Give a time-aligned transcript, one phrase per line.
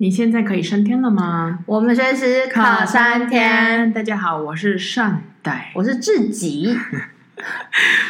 [0.00, 1.58] 你现在可以升天了吗？
[1.66, 3.92] 我们随时可升天。
[3.92, 6.72] 大家好，我是善待，我是 自己，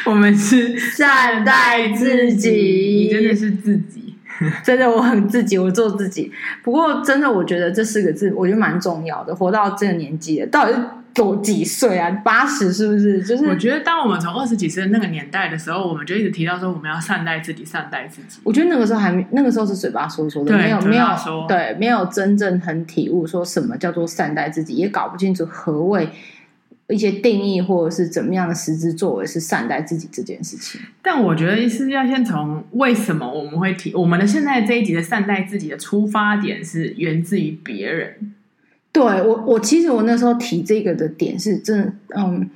[0.05, 2.51] 我们是善待自己。
[2.51, 4.13] 你真的是自己，
[4.63, 6.31] 真的我很自己，我做自己。
[6.61, 9.35] 不过真的，我觉得这四个字，我觉得蛮重要的。
[9.35, 10.79] 活到这个年纪了，到底是？
[11.13, 12.09] 多几岁啊？
[12.23, 13.21] 八十是不是？
[13.23, 18.39] 就是我觉得，当我们从二十几岁那个年代的时候，我们就一直提到说，我们要善待自己，善待自己。
[18.43, 21.05] 我觉得那个时候还没，那个时候是嘴巴说说的，没有没有
[21.47, 26.09] 对，没有真正很体悟说什么叫做善待自己，也搞不清楚何谓
[26.87, 30.81] 一些定义或者是怎么样的实质作为是善待自己这件事情。
[31.01, 38.33] 但我觉得是要先从为什么我们会提我们的现在这一集的善待自己的出发点是源自于别人。
[38.91, 42.49] 对我，我其实我那时候提这个的点是真的，嗯，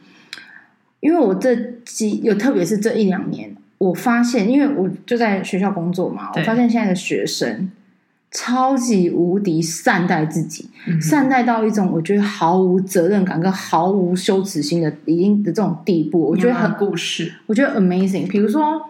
[1.00, 7.72] 因为我这几有，特别是这一两年，我发现，因为我就在学校工作嘛，我发现现在的学生
[8.32, 18.28] 超级无敌善待自己，嗯、善待到一种我觉得毫无责任感跟毫无羞耻心的已经的这种地步，我觉得很故事，我觉得 amazing。
[18.28, 18.90] 比如说。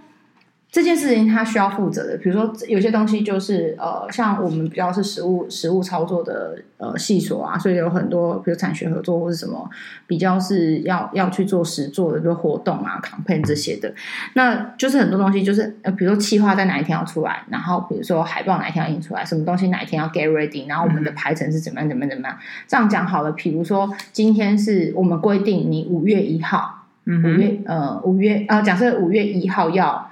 [0.73, 9.69] 这件事情他需要负责的，比如说有些东西就是呃，像我们比较是实物实物操作的呃系所啊，所以有很多比如产学合作或者什么
[10.07, 13.93] 比较是要要去做实做的，比如活动啊、campaign 这些的，
[14.33, 22.35] 那就是很多东西就是呃，比如说企划在哪一天要出来，然后比如说海报哪一天要印出来，什么东西哪一天要 get ready，然后我们的排程是怎么样怎么样怎么样，
[22.67, 23.31] 这样讲好了。
[23.33, 30.09] 比如说今天是我们规定你五月一号，嗯，五月呃五月啊，假设五月一号要。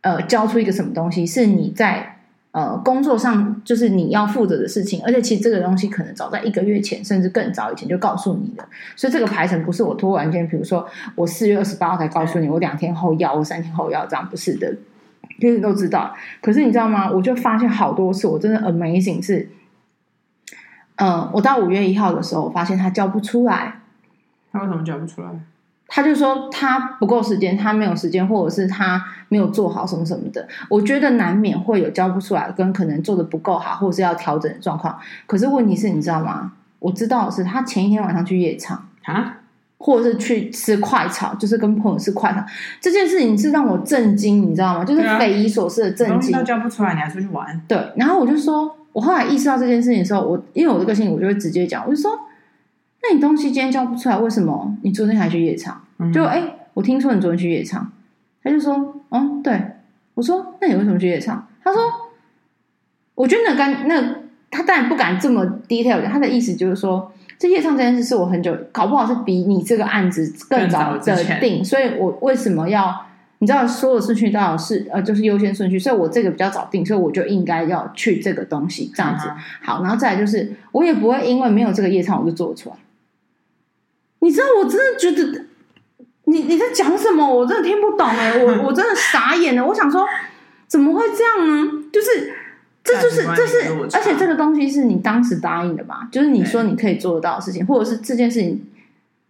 [0.00, 2.16] 呃，交出一个什么东西是你在
[2.52, 14.72] 呃工作上就是你要负责的事情，而且其实这个东西可能早在一个月前，甚至更早以前就告诉你的，所以这个排程不是我突然间，比如说我四月二十八号才告诉你，我两天后要，我三天后要，这样不是的，
[15.40, 16.14] 其实都知道。
[16.40, 17.10] 可是你知道吗？
[17.10, 19.50] 我就发现好多次，我真的 amazing 是，
[20.96, 23.80] 嗯、呃，我到五月一号的时候，我发现他交不出来，
[24.52, 25.28] 他为什么交不出来？
[25.90, 30.46] 他就说他不够时间，他没有时间，或者是他没有做好什么什么的。
[30.68, 34.96] 我觉得难免会有交不出来，跟可能做的不够好，或者是要调整的状况。
[35.26, 36.52] 可是问题是，你知道吗？
[36.78, 39.38] 我知道的是他前一天晚上去夜场啊，
[39.78, 42.44] 或者是去吃快炒，就是跟朋友吃快炒。
[42.82, 44.84] 这件事情是让我震惊，你知道吗？
[44.84, 46.36] 就是匪夷所思的震惊。
[46.36, 47.58] 都交不出来，你还出去玩？
[47.66, 47.92] 对。
[47.96, 52.12] 然后我就说，我后来意识到这件事情的时候，我因为我的个性，我就会直接讲，我就说。
[53.08, 55.82] 那你东西今天交不出来，为什么你昨天还去夜场？
[55.98, 57.90] 嗯、就哎、欸，我听说你昨天去夜场，
[58.42, 59.58] 他就说，嗯，对，
[60.12, 61.48] 我说，那你为什么去夜场？
[61.64, 61.80] 他说，
[63.14, 64.16] 我觉得那干那
[64.50, 72.94] 他当然不敢这么 detail，他的意思就是说，这夜场这件事是我很久搞不好是比你这个案子更早的定，所以我为什么要
[73.38, 79.28] 你知道所有顺序都要是呃就是优先顺序，所以我这个比较早定，所以我就应该要去这个东西这样子。
[79.28, 82.76] 嗯、好，然后再来就是我也不会因为没有这个夜场我就做出来。
[84.28, 85.46] 你知道我真的觉得
[86.24, 87.26] 你你在讲什么？
[87.26, 89.64] 我真的听不懂哎、欸，我 我真的傻眼了。
[89.64, 90.06] 我想说，
[90.66, 91.72] 怎么会这样呢？
[91.90, 92.34] 就是
[92.84, 96.06] 这就是这是，而且这个东西是你当时答应的吧？
[96.12, 98.62] 就是你说你可以做得到的事情，或者是这件事情，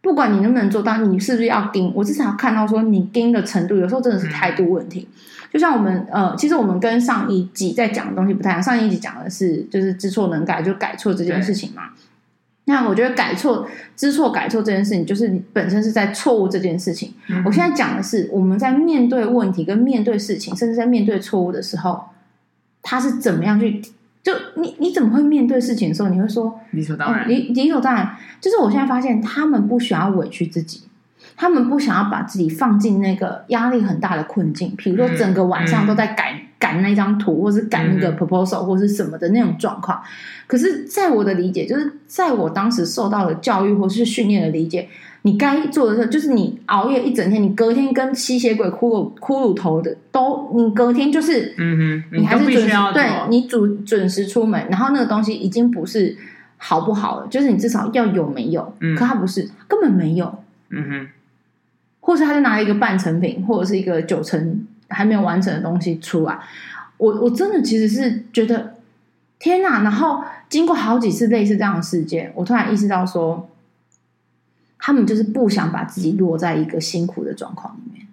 [0.01, 1.93] 不管你能不能做到，你是不是要盯？
[1.95, 5.07] 我至少要看到说你盯的程度，有时候真的是态度问题。
[5.53, 8.61] 就像我们呃，其实我们跟上一集在讲的东西不太一样。
[8.61, 11.85] 上一集讲的是就是知错能改，就改错这件事情嘛。
[12.69, 17.15] 那我觉得改错、知错、改错这件事情，就是你本身是在错误这件事情。
[17.29, 22.01] 嗯、我现在讲的是，我们在面对问题、跟面对事情，甚至在面对错误的时候，
[22.83, 23.83] 他是怎么样去？
[24.23, 27.27] 就你你怎么会面对事情的时候，你会说理所当然？
[27.27, 28.17] 理理所当然。
[28.41, 30.83] 就是我现在发现，他们不需要委屈自己，
[31.39, 34.75] 他们不想要把自己放进那个压力很大的困境。
[34.77, 36.33] 比如说，整个晚上都在改。
[36.33, 40.03] 嗯嗯赶那张图，或是赶那个 proposal，或是什么的那种状况。
[40.49, 44.89] 可是，在我的理解，就是在我当时受到的教育或是训练的理解，
[45.23, 56.19] 你该做的事就是你熬夜一整天，你隔天跟吸血鬼骷髅骷髅头的都，你隔天就是，嗯哼，你还是准时，对，你准准时出门，然后那个东西已经不是
[56.57, 61.09] 好不好了，就是你至少要有没有，嗯，可他不是根本没有，嗯哼，
[62.09, 64.67] 或是他就拿了一个半成品，或者是一个九成。
[64.91, 66.39] 还没有完成的东西出来，
[66.97, 68.77] 我我真的其实是觉得
[69.39, 69.83] 天哪！
[69.83, 73.51] 然后经过好几次类似这样的事件，我突然意识到说，
[74.79, 78.07] 他们就是不想把自己落在一个辛苦的状况里面，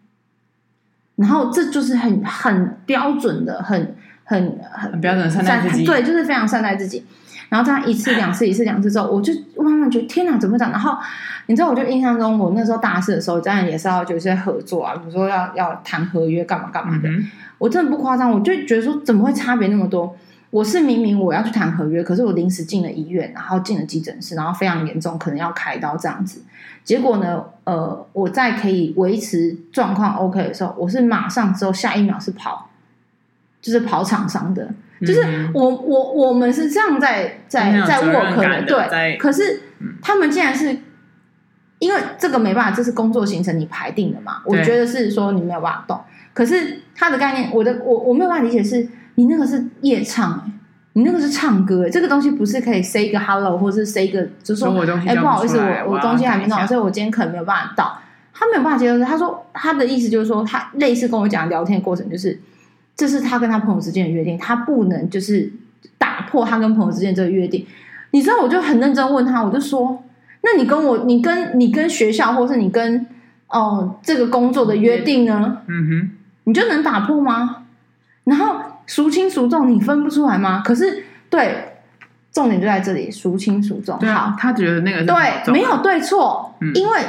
[1.15, 3.95] 然后这就是很很标准的，很
[4.25, 7.06] 很很，很标准的善待自己，对，就是非常善待自己。
[7.50, 10.71] 然后这样一次两次一次两次之后，我就慢慢觉得天哪，怎么会这样？
[10.71, 10.97] 然后
[11.47, 17.09] 你知道，我就印象中，我那时候大四的时候，当然也是要有些合作啊，比如说要要谈合约干嘛干嘛的。
[17.09, 20.15] 嗯、我真的不夸张，我就觉得说，怎么会差别那么多？
[20.51, 26.41] 我是明明我要去谈合约，可是我临时进了医院，然后进了急诊室，然后非常严重，可能要开刀这样子。
[26.86, 32.69] 结果呢，呃，我在可以维持状况 OK 的时候，我是马上之后下一秒是跑，
[33.62, 34.69] 就是跑厂商的，
[35.01, 35.21] 就是
[35.53, 39.18] 我我我们是这样在在在 work 的，对。
[39.18, 39.62] 可是
[40.01, 40.77] 他们竟然是
[41.80, 44.42] 因为这个没办法，这是工作行程你排定的嘛？
[44.45, 46.00] 我觉得是说你没有办法动。
[46.33, 50.51] 可是他的概念，我的我我没有办法理解是，你那个是夜唱，欸，
[50.94, 54.69] 你那个是唱歌，欸，这个东西不是可以 say 一个 hello，或是 say 一个，就是说，
[55.07, 58.00] 哎，不好意思，我我东西还没弄好，所以我今天可能没有办法到。
[58.38, 62.38] 他没有办法接受，他说他的意思就是说，他类似跟我讲聊天的过程，就是
[62.95, 65.51] 这是他跟他朋友之间的约定，他不能就是
[65.97, 67.65] 打破他跟朋友之间这个约定。
[68.12, 70.03] 你知道，我就很认真问他，我就说，
[70.42, 73.06] 那你跟我，你跟你跟学校，或是你跟
[73.47, 75.57] 哦这个工作的约定呢？
[75.68, 76.12] 嗯哼。
[76.47, 77.63] 你就能打破吗？
[78.24, 78.56] 然后
[78.86, 80.62] 孰轻孰重，你分不出来吗？
[80.63, 81.80] 可是，对，
[82.31, 83.98] 重点就在这里，孰轻孰重。
[84.00, 87.00] 对啊，好，他觉得那个是对，没有对错，嗯，因为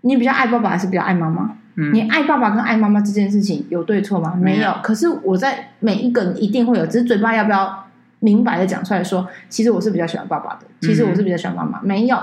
[0.00, 1.54] 你比较爱爸爸还是比较爱妈妈？
[1.80, 4.34] 嗯，你爱爸爸跟爱妈妈这件事情有对错吗？
[4.40, 4.74] 没有。
[4.82, 7.86] 可是我在每一个人一定会有，只是嘴巴要不要
[8.18, 12.18] 明白的讲出来说，其实我是比较喜欢爸爸的，其实我是比较喜欢妈妈，嗯，没有。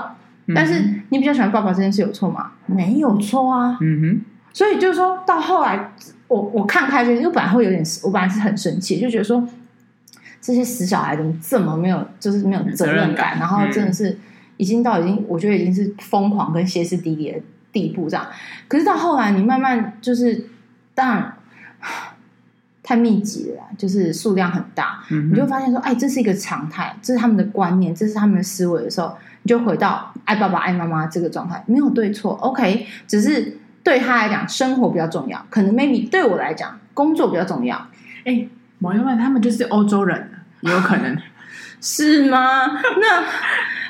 [0.54, 2.52] 但是你比较喜欢爸爸这件事有错吗？
[2.66, 3.76] 没有错啊。
[3.80, 4.20] 嗯哼。
[4.50, 5.92] 所以就是说到后来，
[6.26, 9.46] 我我看开这些，因为本来会有点，我本来是很生气，就觉得说
[10.40, 14.18] 这些死小孩怎么这么没有，就是没有责任感，然后真的是
[14.56, 17.38] 已经到已经，我觉得已经是疯狂跟歇斯底里的
[17.82, 18.26] 地步这样。
[18.66, 20.46] 可是到后来，你慢慢就是
[20.94, 21.32] 当然
[22.82, 33.58] 太密集了，就是数量很大，你就会发现说，哎，这是一个常态，这是他们的观念，这是他们的思维的时候，你就回到爱爸爸爱妈妈这个状态，没有对错，OK，只是。
[33.84, 35.42] 对他来讲，生活比较重要。
[35.48, 37.86] 可能 maybe 对我来讲，工作比较重要。
[38.26, 38.46] 哎，
[38.80, 40.30] 某一位他们就是欧洲人，
[40.60, 41.16] 也有可能
[41.80, 42.66] 是吗？
[43.00, 43.24] 那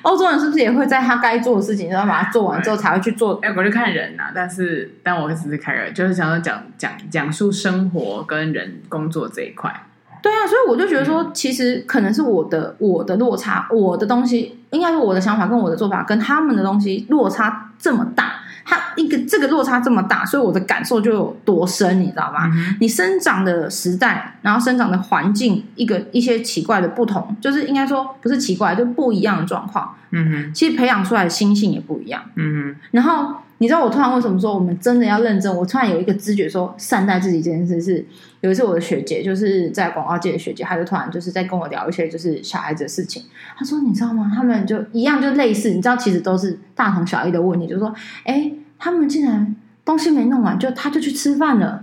[0.03, 3.39] 欧洲人是不是也会在他该做的事情，然后把它做完之后才会去做？
[3.43, 4.33] 哎，我就看人呐、啊。
[4.35, 9.73] 但是，但我只是看人，就是想要讲讲讲述生活跟人工作这一块。
[10.21, 18.38] 对啊，所以我就觉得说，其实可能是我的我的落差，我的东西，应该是我的想法跟我的做法跟他们的东西落差这么大。
[18.69, 22.51] 它一个这个落差这么大，所以我的感受就有多深，你知道吗？
[22.53, 29.95] 嗯、你生长的时代，然后生长的环境，一个一些奇怪的不同，就是应该说不是奇怪，就不一样的状况。
[30.11, 32.23] 嗯哼，其实培养出来的心性也不一样。
[32.37, 33.37] 嗯哼，然后。
[33.61, 35.53] 你知道我突然为什么说我们真的要认真？
[35.55, 38.07] 我突然有一个知觉说善待自己这件事是，
[38.41, 43.25] 有一次我的学姐就是在广告界的学姐，她就突然就是在跟我聊一些就是小孩子的事情。
[43.57, 44.31] 她说：“你知道吗？
[44.33, 47.67] 他们就一样，就类似，你知道，其实都是大同小异的问题。
[47.67, 51.83] 就是说，哎，他们竟然东西没弄完，就他就去吃饭了。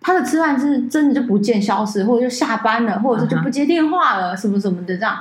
[0.00, 5.18] 他的吃饭是真的就不见消失，或者就下班了，或者是就不接电话了，什么什么的这样。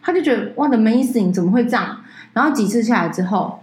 [0.00, 1.98] 他就觉得哇的 amazing，怎么会这样？
[2.32, 3.60] 然后几次下来之后。”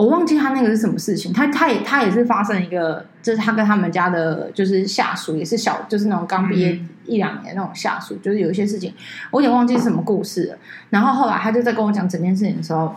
[0.00, 8.94] 我忘记他那个是什么事情，他他也他也是发生一个，就是他跟他们家的，就是下属也是小，就是那种刚毕业一两年那种下属，就是有一些事情，
[9.30, 10.56] 我有点忘记是什么故事了。
[10.88, 12.96] 然后后来他就在跟我讲整件事情的时候，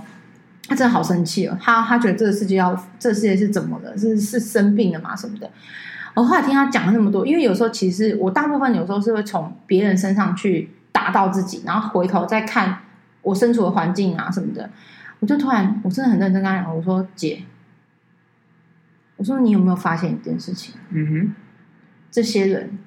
[0.70, 3.98] 他真的好生气哦，他他觉得这个世界要，这个世界是怎么了？
[3.98, 5.14] 是是生病了吗？
[5.14, 5.50] 什么的？
[6.14, 12.78] 我后来听他讲了那么多，因为有时候其实我大部分有时候是会从别人身上去打到自己，然后回头再看
[13.24, 14.70] 我身处的环境啊什么的。
[15.24, 17.44] 我就突然，我真的很认真跟他讲，我说姐，
[19.15, 20.75] 我说你有没有发现一件事情？
[20.89, 21.36] 嗯哼，
[22.12, 22.77] 这些人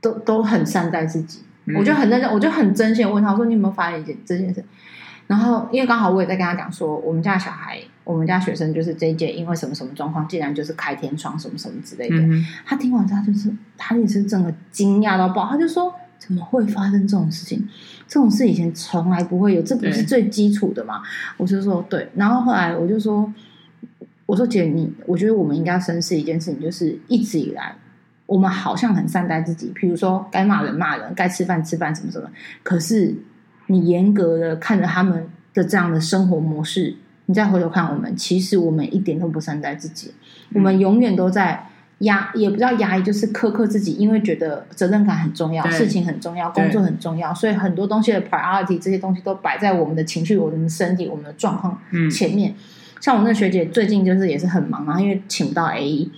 [0.00, 4.64] 都都很善待自己，嗯、我就很认真，我就很真心问他，我说你有没有发现一件这件事？
[5.26, 12.16] 然后因为刚好我也在跟他讲说，我们家小孩，我们家学生就是这一届，因为什么什么状况，竟然就是开天窗什么什么之类的。
[12.18, 15.92] 嗯、他听完之后，就是他也是整个惊讶到爆，他就说。
[16.28, 17.66] 怎么会发生这种事情？
[18.06, 21.00] 这种事以前从来不会有，这不是最基础的嘛？
[21.38, 23.32] 我就说对，然后后来我就说，
[24.26, 27.74] 我说姐，你我觉得我们应该要深思一件事情，就是一直以来
[28.26, 32.28] 我们好像很善待自己，比如说该骂人骂人，该吃饭吃饭什么什么。
[32.62, 33.14] 可是
[33.68, 36.94] 你严格的看着他们的这样的生活模式，
[37.24, 40.12] 你再回头看我们，其实我们一点都不善待自己，
[40.52, 41.64] 我们永远都在。
[41.98, 52.52] 压也不叫压抑，就是苛刻自己，因为觉得责任感很重要，事情很重要，工作很重要，所以很多东西的 priority 这些东西都摆在我们的情绪、我们的身体、我们的状况前面。
[52.52, 52.54] 嗯、
[53.00, 56.10] 像我那学姐最近就是也是很忙啊，因为请不到 AE，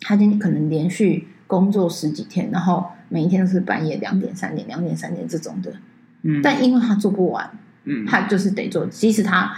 [0.00, 5.74] 她今天可能连续工作十几天，然后每一天都是半夜两点、三点、两点、三点这种的。
[6.22, 7.50] 嗯，但因为她做不完，
[7.84, 9.52] 嗯，她就是得做，即使她。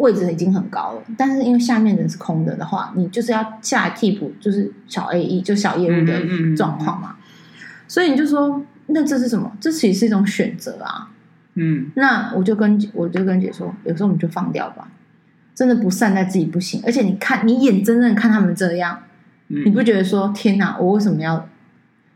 [0.00, 7.16] 位置已经很高了，但是因为下面人是空的的话，你就是要下来替补，就是小 AE 就小业务的状况嘛。
[7.86, 9.52] 所以你就说，那这是什么？
[9.60, 11.10] 这其实是一种选择啊。
[11.54, 14.88] 嗯，那我就跟我就跟姐说，有时候我们就放掉吧。
[15.54, 18.98] 真的不善待自己不行，而且你看，你眼睁睁看他们这样，
[19.48, 21.46] 嗯、你不觉得说天哪，我为什么要？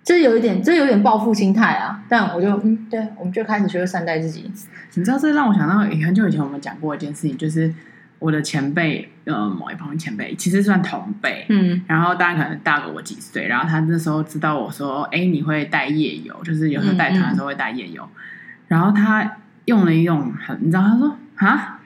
[0.04, 2.04] 这有一点，这有点报复心态啊。
[2.08, 4.48] 但我就嗯，对，我们就开始学会善待自己。
[4.94, 7.74] 你知道，这让我想到很久以前我们讲过一件事情，就是
[8.18, 18.20] 我的前辈，呃，某一旁边前辈，其实算同辈，嗯，然后大概可能大过我几岁，然后他那时候知道我说，哎，你会带夜游，就是有时候带团的时候会带夜游，嗯嗯，
[18.68, 21.80] 然后他用了一种很，你知道，他说啊。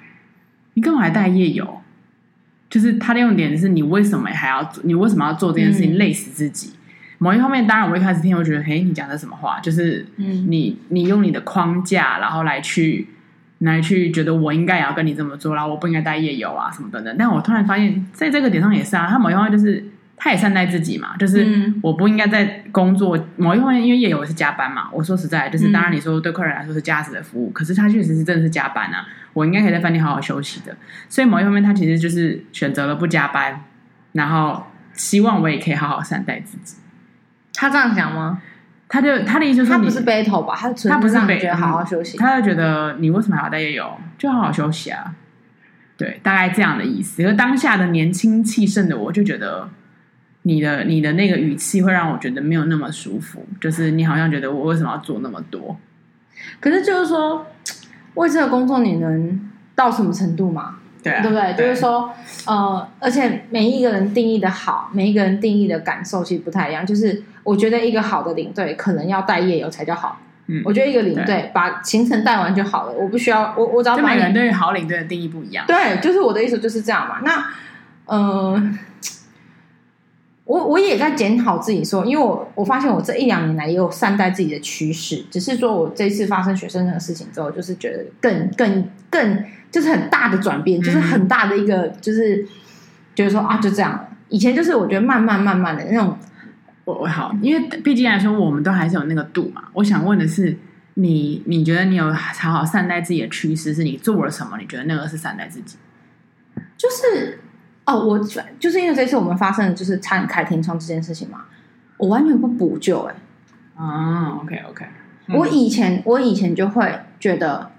[0.74, 1.80] 你干嘛还带夜游？
[2.70, 4.80] 就是他的用点是你为什么还要做？
[4.86, 5.98] 你为什么要做这件事情？
[5.98, 6.70] 累死自己。
[6.74, 6.77] 嗯、
[7.18, 9.60] 某一方面，当然我一开始听，我觉得，嘿，你讲的什么话？
[9.60, 13.08] 就是你，你用你的框架，然后来去，
[13.58, 17.14] 来去觉得我应该也要跟你这么做，然后我不应该带夜游啊什么等等。
[17.18, 19.06] 但我突然发现，在这个点上也是啊。
[19.08, 19.84] 他某一方面就是。
[20.20, 24.88] 他也善待自己嘛，就是我不应该在工作某一方面，因为夜游是加班嘛。
[24.92, 29.06] 我说实在，就是当然你说对客人来说是价值的服务，可是他确实是真的是加班啊。
[29.32, 30.76] 我应该可以在饭店好好休息的，
[31.08, 33.62] 所以某一方面他其实就是选择了不加班，
[34.10, 36.74] 然后希望我也可以好好善待自己。
[37.58, 38.40] 他这样讲吗？
[38.88, 40.54] 他就他的意思说，他不是 battle 吧？
[40.56, 43.98] 他他不是觉得好好休息，他就觉得你为什么还要带夜游？
[44.16, 45.14] 就好好休息啊。
[45.96, 47.24] 对，大概这样的意思。
[47.26, 49.68] 而当下的年轻气盛的我就觉得。
[50.42, 55.76] 你的你的那个语气会让我觉得没有那么舒服，就是你好像觉得我为什么要做那么多？
[56.58, 57.44] 可是就是说，
[58.14, 60.76] 为这个工作你能到什么程度嘛？
[61.02, 61.54] 对啊，对不对？
[61.54, 62.10] 对就是说，
[62.46, 66.84] 呃，而且每一个人定义的好，每一个人定义的感受其实不太一样。
[66.84, 70.20] 就是我觉得一个好的领队可能要带夜游才叫好。
[70.46, 74.02] 嗯，我觉得一个领队把行程带完就好了，我不需要我我只要把。
[74.02, 75.64] 每个人对于好领队的定义不一样。
[75.66, 77.20] 对，就是我的意思就是这样嘛。
[77.22, 77.44] 那，
[78.06, 78.62] 呃。
[80.48, 92.46] 我我也在检讨自己说，因为我我发现我这一两年来也有善待自己的趋势，只是说我这一次发生学生那个事情之后，就是觉得更更更就是很大的转变，就是很大的一个就是
[93.14, 96.16] 觉得说啊就这样，以前就是我觉得慢慢慢慢的那种，
[96.86, 99.64] 我我好，因为毕竟来说我们都还是有那个度嘛。
[99.74, 100.56] 我想问的是，
[100.94, 104.56] 你你觉得你有好好善待自己的趋势，是你做了什么？
[104.58, 105.76] 你觉得那个是善待自己？
[106.78, 107.40] 就是。
[107.90, 108.18] 哦，我
[108.60, 111.46] 就是因为这次我们发生的就是差点开天窗这件事情嘛，
[111.96, 113.82] 我完全不补救哎、欸。
[113.82, 114.84] 哦，OK OK，
[115.28, 116.86] 我以前我以前就会
[117.18, 117.70] 觉得，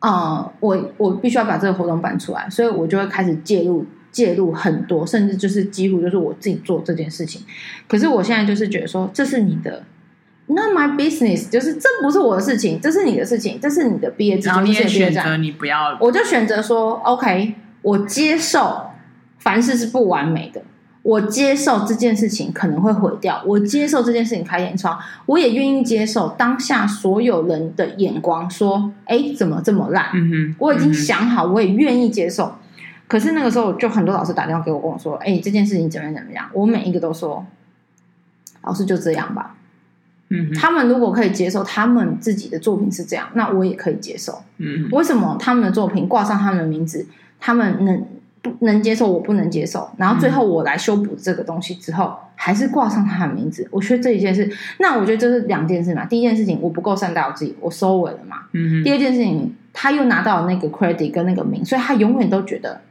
[0.00, 7.42] 呃，我我必须要把这个活动办出来，所以我就会开始介入介入很多，甚至就是几乎就是我自己做这件事情。
[7.86, 9.84] 可是我现在就是觉得说，这是你的
[10.46, 18.90] ，Not my business，就是这不是我的事情，这是你的事情，这是你的毕业之后你也选择你不要，我就选择说 OK，我接受。
[19.44, 20.62] 凡事是不完美的，
[21.02, 30.06] 我接受这件事情可能会毁掉，我接受这件事情开天窗，我也愿意接受当下所有人的眼光，说，哎，怎么这么烂？
[30.14, 32.54] 嗯哼，我已经想好，我也愿意接受。
[33.06, 36.48] 可是那个时候，就很多老师打电话给我，跟我说，哎，这件事情怎么样怎么样？
[36.54, 37.44] 我每一个都说，
[38.62, 39.56] 老师就这样吧。
[40.30, 44.42] 嗯哼，他们如果可以接受他们自己的作品是这样，那我也可以接受。
[44.56, 47.06] 嗯，为什么他们的作品挂上他们的名字，
[47.38, 48.06] 他们能？
[48.50, 49.90] 不能接受，我不能接受。
[49.96, 53.66] 然后最后我来修补这个东西之后，嗯、还是挂上他的名字。
[53.70, 54.46] 我觉得这一件事，
[54.78, 56.04] 那我觉得这是两件事嘛。
[56.04, 58.42] 第一件事情，我不够善待我自己，我收尾了嘛。
[58.52, 58.84] 嗯。
[58.84, 62.82] 第二件事情，他又拿到了那个 credit 跟那个名，所以他永远都觉得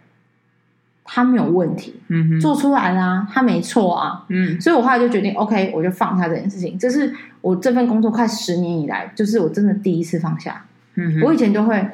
[1.04, 2.02] 他没有问题。
[2.08, 2.40] 嗯哼。
[2.40, 4.26] 做出来啦，他没错啊。
[4.30, 4.60] 嗯。
[4.60, 6.80] 所以我后来就决定，OK，我就放下这件事情。
[6.80, 10.66] 这是我这份工作快十年以来，就是我真的第一次放下。
[10.96, 11.22] 嗯哼。
[11.22, 11.88] 我以前都会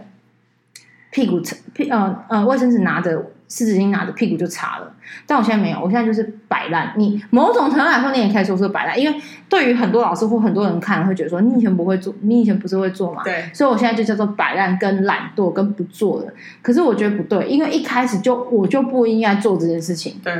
[1.11, 1.41] 屁股
[1.73, 3.31] 屁呃呃卫生纸拿着。
[3.49, 4.93] 湿纸巾拿着屁股就擦了，
[5.25, 6.93] 但我现在没有，我现在就是摆烂。
[6.95, 13.23] 你某种程度来说，你也可以说是摆烂，因为对于很多老师或很多人看，会觉得说你以前不会做，你以前不是会做嘛？
[13.23, 13.49] 对。
[13.51, 16.31] 所以我现在就叫做摆烂、跟懒惰、跟不做了。
[16.61, 20.21] 可是我觉得不对，因为一开始就我就不应该做这件事情。
[20.23, 20.31] 对。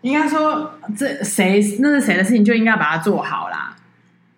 [0.00, 3.76] 应该说，这谁那是谁的事情，就应该把它做好啦。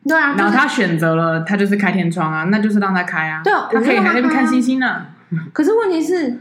[0.04, 0.34] 对啊。
[0.36, 3.40] 然后他选择了，他就是开天窗啊，那就是让他开啊。
[3.44, 3.68] 对啊。
[3.70, 5.06] 他可以在那边看星星呢、啊。
[5.52, 6.40] 可是问题是。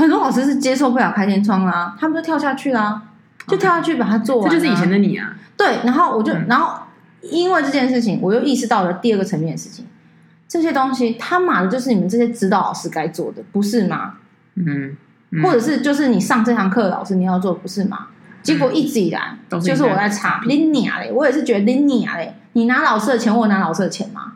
[0.00, 3.02] 很多老师是接受不了开天窗啦，他们就跳下去啦，
[3.46, 4.50] 就跳下去把它做完。
[4.50, 5.36] 这就是以前的你啊。
[5.56, 6.80] 对，然后我就，然后
[7.20, 9.86] 因为这件事情，我又意识到了第二个层面的事情。
[10.48, 14.14] 这些东西他妈的，就是你们这些指导老师该做的，不是吗？
[14.54, 14.96] 嗯。
[15.42, 18.06] 或者是就是你上这堂课的老师你要做，不是吗？
[18.42, 24.32] 结果一直以来就是我在查你娘嘞，我也是觉得你娘嘞，你拿老师的钱，我拿老师的钱嘛。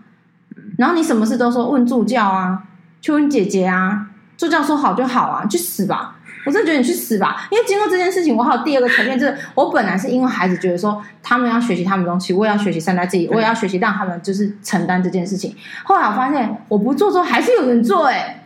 [0.76, 2.64] 然后你什么事都说问助教啊，
[3.00, 4.08] 去问姐姐啊。
[4.36, 6.16] 助教说好就好啊，去死吧！
[6.46, 7.46] 我真的觉得你去死吧！
[7.50, 15.56] 因为经过这件事情，我还有第二个层面，就是我本来是因为孩子觉得说他们要学习他们的东西，我也要学习善待自己，我也要学习让他们就是承担这件事情。
[15.84, 18.44] 后来我发现我不做之后还是有人做，哎，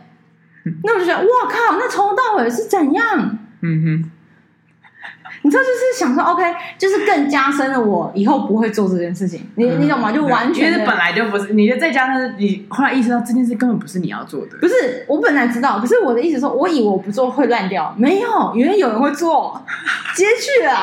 [0.83, 3.37] 那我就觉得哇靠，那从头到尾是怎样？
[3.61, 4.11] 嗯哼。
[5.41, 6.43] 你知道，就是想说，OK，
[6.77, 9.47] 就是更加深了我以后不会做这件事情。
[9.55, 10.11] 你、嗯、你懂吗？
[10.11, 14.57] 就完全，因为本来就不是你就再加上你后来意识到这件事根本不是你要做的。
[14.59, 19.63] 不是，我本来知道，可是我的意思说，我以为我不做会烂掉，没有，原来有人会做，
[20.15, 20.73] 接去了。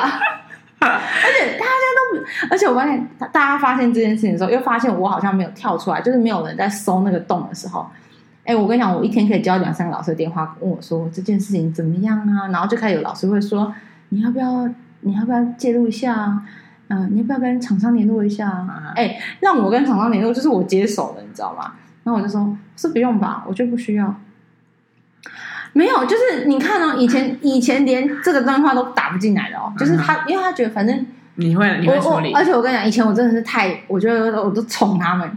[0.81, 1.01] 而
[1.39, 7.87] 且大家都，而且我发现，大家发现这件事情的时候，又发现我好像没有跳出来，就是没有人在搜那个洞的时候。
[8.45, 12.49] 哎，我跟你讲，我一天可以接到两三个老师的电话，问我说这件事情怎么样啊？
[12.53, 13.75] 然后就开始有老师会说。
[14.11, 14.69] 你要不要？
[15.01, 16.43] 你要不要介入一下啊？
[16.89, 18.93] 嗯、呃，你要不要跟厂商联络一下啊？
[18.97, 21.75] 哎，让我跟厂商联络，就是我接手了，你知道吗？
[22.03, 24.13] 然后我就说，是不用吧，我就不需要。
[25.75, 35.31] 没有，就是你看哦，以前以前连这个电话都打不进来的哦，就是他，因为他觉得反正你会你会处理，而且我跟你讲，以前我真的是太，我觉得我都宠他们。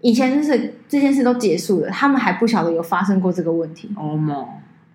[0.00, 3.92] 以前就是这件事都结束了，他们还不晓得有发生过这个问题。
[3.96, 4.44] 哦嘛。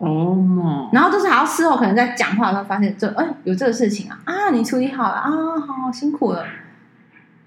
[0.04, 5.30] 哦嘛，然后就是还要事后可能在讲话的时候发现，这哎有这个事情啊啊，你处理好了啊，
[5.60, 6.46] 好辛苦了，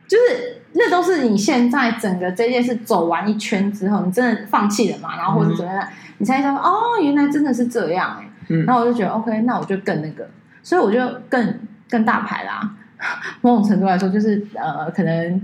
[0.07, 5.17] 就是那都是你现在整个这件事走完一圈之后，你真的放弃了嘛？
[5.17, 8.31] 然后或者怎么样，嗯、你才知道哦，原来真的是这样哎、欸。
[8.49, 10.29] 嗯、然后我就觉得 OK，那我就更那个，
[10.63, 11.59] 所以我就更
[11.91, 12.71] 更大牌啦。
[13.43, 15.41] 某种程度来说，就是呃，可能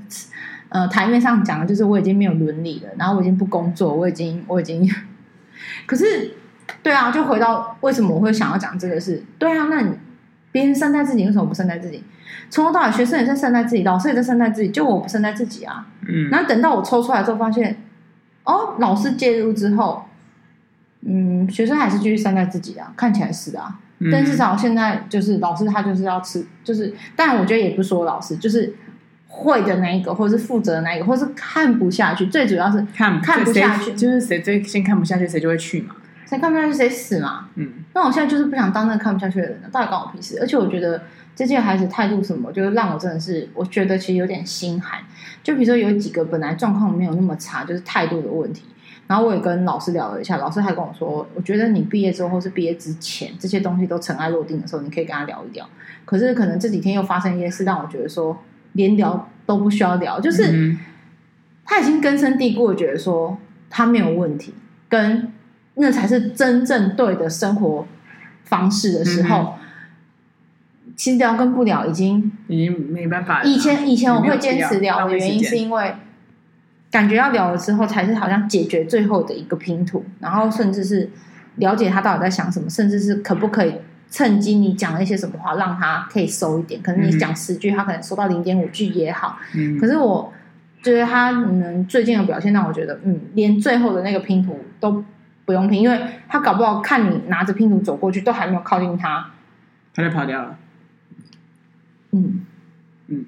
[0.69, 4.89] 呃台面上讲的就是我已经没有伦理了，然后我已经不工作，我已经我已经，
[5.87, 6.37] 可是。
[6.83, 9.23] 对啊，就回到为什么我会想要讲这个事？
[9.39, 9.93] 对啊，那你
[10.51, 12.05] 别人善待自己，为什么不善待自己？
[12.51, 15.87] 从头到尾，学生也在善待自己，老师也在善待自己，就我不善待自己啊。
[16.09, 17.83] 嗯，然后等到我抽出来之后，发现
[18.45, 20.05] 哦，老师介入之后，
[21.03, 23.79] 嗯，学生还是继续善待自己啊，看起来是啊。
[24.05, 28.75] 嗯、但至少现在就是老师他就是要吃，就是，但我觉得也不说老师，就是
[29.29, 35.95] 会的那一个，或者是负责的那一个，或是看不下去，最主要是看看不下去，就是谁最先看不下去，谁就会去嘛。
[36.33, 37.51] 谁看不下去谁死嘛？
[37.57, 40.39] 嗯，那我现在就是不想当那个看不下去的人了，到底关我屁事？
[40.41, 41.03] 而且我觉得
[41.37, 45.01] 这些孩子态度什么，就是让我真的是，我觉得其实有点心寒。
[45.43, 48.63] 就比如说有几个本来状况没有那么差，就是态度的问题。
[49.07, 55.69] 然后我也跟老师聊了一下，老师还跟我说，我觉得你毕业之后或是毕业之前，这些东西都尘埃落定的时候，你可以跟他聊一聊。
[56.07, 58.43] 可是可能这几天又发生一些事，让我觉得说
[58.73, 60.75] 连聊都不需要聊，就是
[61.67, 63.37] 他已经根深蒂固的觉得说
[63.69, 64.55] 他没有问题，
[64.89, 65.32] 跟。
[65.75, 67.87] 那才是真正对的生活
[68.45, 69.55] 方式的时候，
[70.87, 73.49] 嗯、其实聊跟不聊已经已经没办法了。
[73.49, 75.95] 以前以前我会坚持聊的原因是因为
[76.91, 81.09] 感觉要聊了之后才是好像解决最后的一个拼图，然后甚至是
[81.57, 83.77] 了解他到底在想什么，甚至是可不可以
[84.11, 89.39] 趁机你讲了一些什么话让他可以收一点，可能你讲十句，他可能收到零点五句也好。
[89.57, 90.31] 嗯、可是我
[90.83, 95.03] 觉得他能最近的表现让我觉得，嗯，连最后的那个拼图都。
[95.53, 99.31] 不用拼，因为他搞不好看你拿着拼图走过去，都还没有靠近他，
[99.95, 100.57] 他就跑掉了。
[102.13, 102.41] 嗯
[103.09, 103.27] 嗯，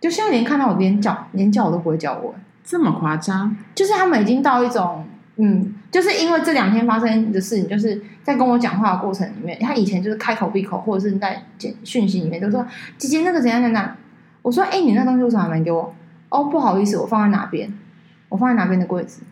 [0.00, 3.56] 就现在连看到我连叫连叫我都不会叫我，这么夸张？
[3.74, 5.04] 就是他们已经到一种
[5.36, 12.64] 嗯，就是因为这两天发生的事情，就是在跟我讲话的过程里面，他以前就是开口闭口，或者是在简讯息里面都说
[12.96, 13.96] 姐姐那个怎样怎样。
[14.42, 15.92] 我说哎，你那东西为什么还没给我？
[16.28, 17.72] 哦，不好意思，我放在哪边？
[18.28, 19.22] 我放在哪边的柜子？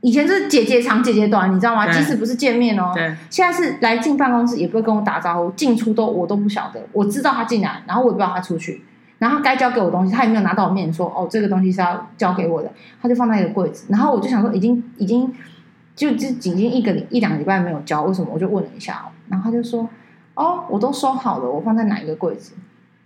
[0.00, 1.90] 以前是姐姐长姐姐短，你知道吗？
[1.90, 6.80] 即使不是见面哦，对，现在是来进办公室也不会跟我打招呼，进出都我都不晓得。
[6.92, 8.84] 我知道他进来，然后我也不知道他出去，
[9.18, 12.70] 然后他该交给我的东西，他也没有拿到我面说哦，这个东西是要交给我的，
[13.02, 13.86] 他就放在一个柜子。
[13.88, 15.32] 然后我就想说，已经已经
[15.96, 18.28] 就就仅仅一个一两个礼拜没有交，为什么？
[18.32, 19.88] 我就问了一下，然后他就说
[20.34, 22.52] 哦，我都收好了，我放在哪一个柜子？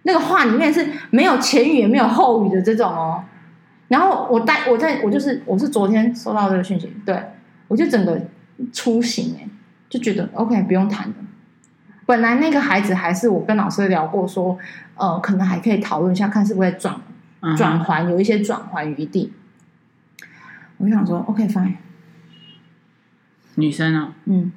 [0.03, 3.25] 那个话里面是没有前语也没有后语的这种哦。
[3.93, 7.23] 然后我带我在我就是我是昨天收到这个讯息，对
[7.69, 8.19] 我就整个
[8.73, 9.47] 出行哎，
[9.91, 11.15] 就觉得 OK 不用谈了。
[12.07, 14.59] 本来那个孩子还是我跟老师聊过说，
[14.95, 16.99] 呃，可能还可以讨论一下，看是不是转
[17.55, 19.31] 转圜有一些转圜余地。
[20.79, 21.75] 我就想说 OK fine。
[23.57, 24.53] 女生啊，嗯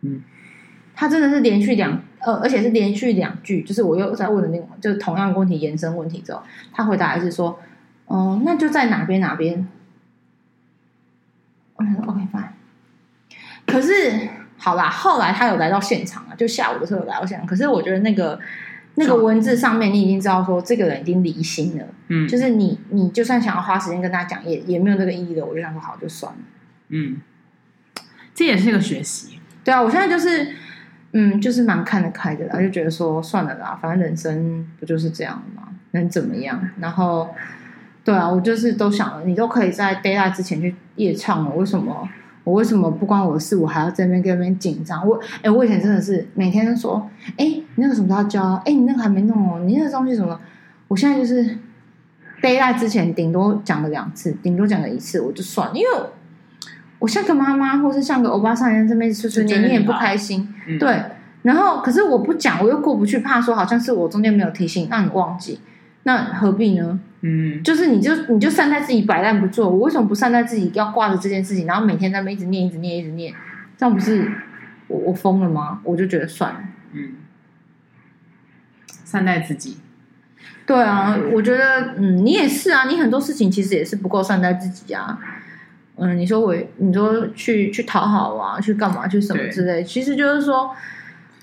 [0.00, 0.22] 嗯，
[0.98, 2.02] 他真的是连续两。
[2.20, 7.60] 呃，而且是连续两句，就是我又在问的那种，就是同样的问题延伸问题之后，他回答还是说，
[8.06, 9.68] 哦、呃，那就在哪边哪边。
[11.76, 12.48] 我说 OK fine。
[13.66, 17.46] 可是好啦，后来他有来到现场了，就下午的时候有来到现场。
[17.46, 18.40] 可是我觉得那个
[18.96, 21.84] 那个文字上面，你已经知道说这个人已经离心了。
[22.08, 25.46] 嗯，就是你你就算想要花时间跟他讲，也也没有这个意义的。
[25.46, 26.38] 我就想说好，就算了。
[26.88, 27.20] 嗯，
[28.34, 29.38] 这也是一个学习。
[29.62, 30.52] 对啊，我现在就是，
[31.12, 35.68] 嗯，就是蛮看得开的啦，就觉得说算了啦，反正人生不就是这样吗？
[35.92, 36.60] 能怎么样？
[36.80, 37.28] 然后，
[38.04, 42.08] 对啊，我就是都想了，你都可以在 deadline 之前去夜唱了，为什么？
[42.44, 43.56] 我为什么不关我的事？
[43.56, 45.06] 我还要在那边跟那边紧张？
[45.06, 48.54] 我哎，我以前真的是每天都说，哎，你那个什么都要交？
[48.64, 50.38] 哎，你那个还没弄哦，你那个东西什么？
[50.88, 51.58] 我现在就是
[52.40, 55.88] deadline 之前顶多讲了两次，顶多讲了一次，我就算了，因为
[56.98, 61.00] 我像个妈妈，或是像个欧巴桑人在那边碎碎念，你也不开心，嗯、对。
[61.42, 65.60] 然后可是我不讲，我又过不去，怕说好像是我中间没有提醒，让你忘记，
[66.02, 66.98] 那何必呢？
[67.20, 73.32] 嗯，就是你就你就善待自己摆烂不做，我为什么不善待自己要挂着这件事情，然后每天在那边一直念一直念一直念，
[73.76, 74.30] 这样不是
[74.88, 75.80] 我我疯了吗？
[75.84, 76.60] 我就觉得算了，
[76.92, 77.14] 嗯，
[79.04, 79.78] 善待自己，
[80.66, 85.18] 对啊，我觉得嗯，你也是啊，你很多事情其实也是不够善待自己啊，
[85.98, 90.74] 嗯，你说我你说去去讨好啊，去干嘛去什么之类，其实就是说，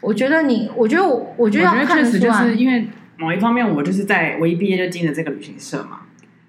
[0.02, 2.88] 我觉得你，我觉得我我觉得要看得出来，因为。
[3.18, 6.02] 某一方面，我就是在我一毕业就进了这个旅行社嘛，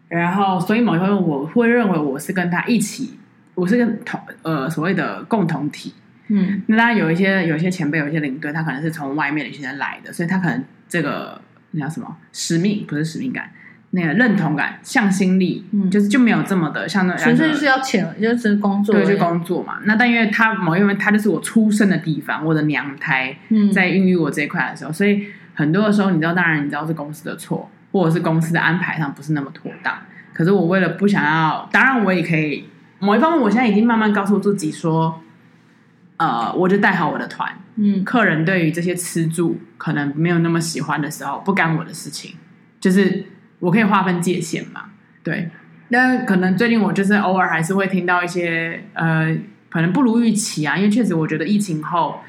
[0.09, 3.17] 然后所以某一方面我会认为我是跟他一起，
[3.55, 5.95] 我是跟同呃所谓的共同体，
[6.27, 11.41] 嗯，那当然有一些有一些前辈有一些领队，他可能是从外面旅行社来的，所以他可能这个
[11.71, 13.49] 那叫什么使命不是使命感，
[13.91, 19.79] 那个认同感、向心力，嗯，就是就没有这么的像那纯粹就是要钱，就是工作，对，就工作嘛。
[19.85, 25.27] 那但因为他某一方面，他就是我出生的地方，我的娘胎，嗯，在孕育我这一块的时候，所以。
[25.59, 29.97] 很多的时候，你知道，当然你知道是公司的错，或者是公司的安排上不是那么妥当。
[30.35, 32.69] 可是我为了不想要，当然我也可以
[32.99, 35.23] 某一方面，我现在已经慢慢告诉自己说，
[36.19, 37.51] 呃，我就带好我的团。
[37.77, 42.37] 嗯，客人对于这些吃住可能没有那么喜欢的时候，不干我的事情，
[42.79, 43.25] 就是
[43.61, 44.85] 我可以划分界限嘛。
[45.23, 45.51] 对，
[45.89, 49.37] 那可能最近我就是偶尔还是会听到一些呃，
[49.71, 52.21] 可能不如预期啊，因为确实我觉得疫情后。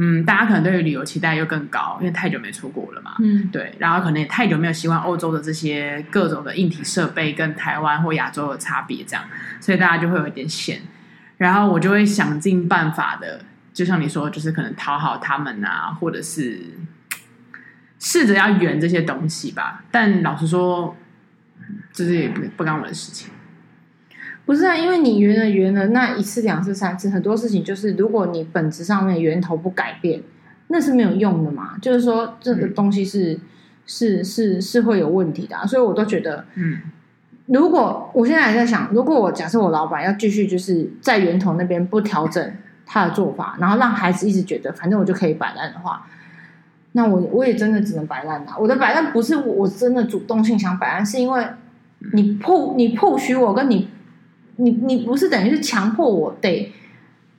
[0.00, 3.16] 嗯，大家可能对于旅游期待又更高，因为太久没出国了嘛。
[3.18, 9.24] 嗯，对，然后可能也太久没有习惯欧洲的这些各种的硬体设备跟台湾或亚洲的差别，这样，
[9.58, 10.82] 所以大家就会有一点闲。
[11.36, 13.40] 然后我就会想尽办法的，
[13.74, 16.60] 就像你说，就是可能讨好他们啊，或者是
[17.98, 19.84] 试着要圆这些东西吧。
[19.90, 20.96] 但老实说，
[21.92, 23.30] 就是也不不干我的事情。
[24.46, 30.22] 不是啊，因为你圆了圆了那一次两次三次，很多事情就是，如果你本质上面源头不改变，
[30.68, 31.76] 那是没有用的嘛。
[31.82, 33.40] 就是说，这个东西是、嗯、
[33.86, 36.80] 是是是会有问题的、啊，所以我都觉得，嗯，
[37.44, 42.54] 如果我现在还在想，如果我假设我老板要继续就是在源头那边不调整
[42.86, 46.06] 他的做法，然后让孩子一直觉得反正我就可以摆烂的话，
[46.98, 48.52] 那我我也真的只能摆烂了。
[48.58, 51.46] 我的摆烂不是我真的主动性想摆烂，是因为
[52.12, 53.88] 你迫你迫许我跟你。
[54.60, 56.72] 你你不是等于是强迫我得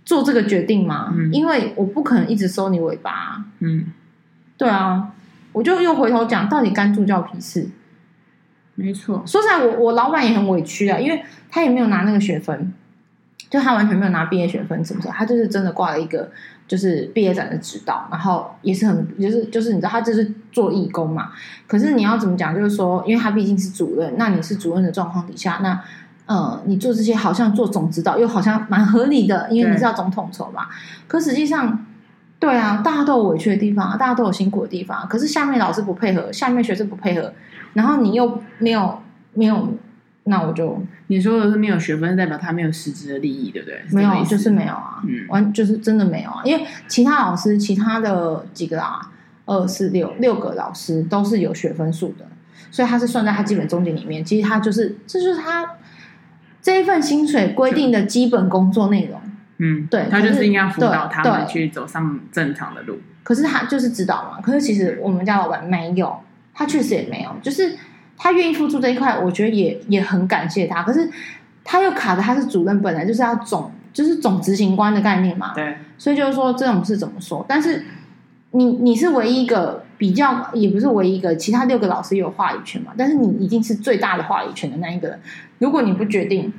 [0.06, 1.14] 做这个决定吗？
[1.14, 3.44] 嗯，因为我不可能一直收你尾巴。
[3.60, 3.88] 嗯，
[4.56, 5.12] 对啊，
[5.52, 7.68] 我就又回头讲，到底干助教屁事？
[8.76, 12.74] 没错，说实在，我我老板也很委屈啊，因为他也没有拿那个学分，
[13.50, 15.08] 就他完全没有拿毕业学分，是不是？
[15.08, 16.30] 他就是真的挂了一个
[16.68, 21.32] 就是毕业展的指导，然后也是很就是就是你知道他就是做义工嘛。
[21.68, 22.56] 可是你要怎么讲？
[22.56, 25.82] 就是说，因为他毕竟是主任，那你是主任的状况底下，那。
[26.30, 30.68] 呃，你做这些好像做总指导，又好像蛮合理的，因为你是要总统筹嘛。
[31.08, 31.84] 可实际上，
[32.38, 35.08] 对啊，大家都有委屈的地方，大家都有辛苦的地方。
[35.10, 37.34] 可是下面老师不配合，下面学生不配合，
[37.74, 39.02] 然后你又没有
[39.34, 39.74] 没有，
[40.30, 43.82] 那我就你说的是没有学分，代表他没有实质的利益，对不对？
[43.92, 46.42] 没有，就是没有啊，嗯，完就是真的没有啊。
[46.46, 49.12] 因为其他老师，其他的几个啊，
[49.46, 52.26] 二四六六个老师都是有学分数的，
[52.72, 54.24] 所以他是算在他基本中点里面。
[54.24, 55.76] 其实他就是，这就是他。
[56.62, 59.20] 这一份薪水规定的基本工作内容，
[59.60, 63.00] 嗯，对，他就是应该辅导他们去走上正常的路。
[63.24, 64.42] 可是他就是指导嘛。
[64.42, 66.20] 可是其实我们家老板没有，
[66.54, 67.78] 他确实也没有，就是
[68.22, 70.84] 他愿意付出这一块，我觉得也也很感谢他。
[70.84, 71.10] 可是
[71.64, 75.54] 他又卡的，他是主任，本来就是要总，就是总执行官的概念嘛。
[75.56, 77.46] 对，所以就是说这种事怎么说？
[77.48, 77.86] 但是
[78.52, 82.92] 你你是唯一一个比较，也不是唯一一个，其他六个老师有话语权嘛。
[82.98, 85.20] 但是你一定是最大的话语权的那一个人。
[85.60, 86.52] 如果你不决定，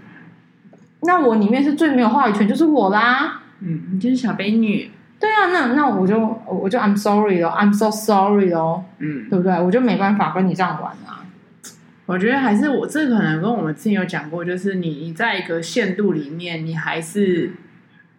[1.03, 3.43] 那我里面是最没有话语权，就是我啦。
[3.61, 4.91] 嗯，你就是小悲女。
[5.19, 8.85] 对啊，那那我就我就 I'm sorry 咯，I'm so sorry 咯。
[8.99, 9.53] 嗯，对不对？
[9.61, 11.21] 我就没办法跟你这样玩啊。
[12.11, 17.53] 我觉得还是我这可能跟我们之前有讲过，就是你你在一个限度里面，你还是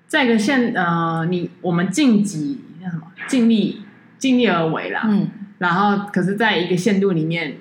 [0.08, 3.82] 在一个限呃，你我们尽己叫什么尽力
[4.18, 5.02] 尽力而为啦。
[5.06, 7.58] 嗯，然后可是在一个限度里面。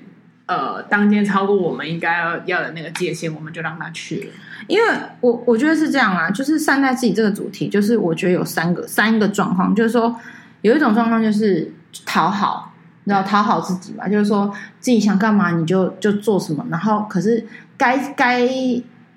[0.47, 4.27] 呃，当天超过我们应该要要的那个界限，我们就让他去了。
[4.67, 4.85] 因为
[5.21, 10.13] 我我觉得是这样啊，就是善待自己这个主题，就是我觉得有三个三个状况，就是说
[10.63, 11.73] 有一种状况就是
[12.05, 12.70] 讨好，
[13.05, 17.45] 你知道讨好自己嘛，就是说自己想干嘛你就就做什么，然后可是
[17.77, 18.49] 该该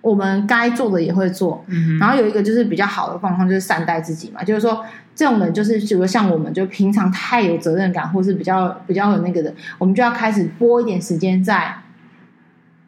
[0.01, 4.83] 我们该做的也会做，嗯，然后有一个就是比较好的状况就是善待自己嘛，就是说。
[5.15, 11.71] 这种人就是，比如像我们，就平常太有责任感，或是比较比较有那个的，我们就要开始拨一点时间在，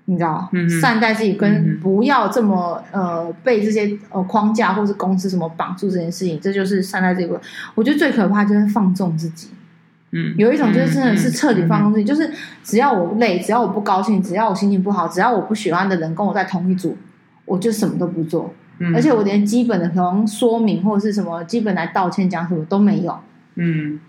[0.05, 7.39] 你知道，嗯、善待自己，跟不要这么呃被这些呃框架或是公司什么绑住这件事情，这就是善待这个。
[7.75, 9.49] 我觉得最可怕就是放纵自己，
[10.17, 12.31] 嗯，有一种就是真的是彻底放空自己，就是
[12.63, 16.97] 只要我累，只要我不高兴，只要我心情不好，只要我不喜欢的人跟我在同一组，
[17.43, 18.53] 我就什么都不做。
[18.93, 23.19] 而且我连基本的可能说明或者是什么基本来道歉讲什么都没有，
[23.55, 23.99] 嗯，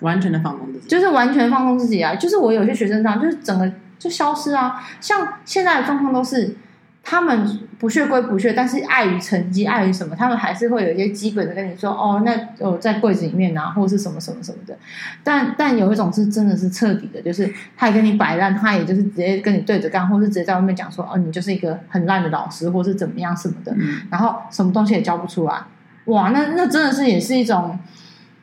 [0.00, 2.14] 完全的放空自己，就是完全放空自己啊！
[2.14, 4.80] 就是我有些学生这样，就是整个就消失啊。
[5.00, 6.56] 像现在的状况都是。
[7.02, 14.76] 他们不屑归不屑，但是碍于成绩，碍于什么，他们还是会有一些基本的跟你说哦，那哦在柜子里面啊，或者是什么什么什么的。
[15.24, 23.72] 但但有一种是真的是彻底的，就是他也跟你摆烂，他也就是直接跟你对着干，或是直接在外面讲说哦，你就是一个很烂的老师，或是怎么样什么的。
[23.78, 25.62] 嗯、然后什么东西也教不出来，
[26.04, 27.78] 哇，那那真的是也是一种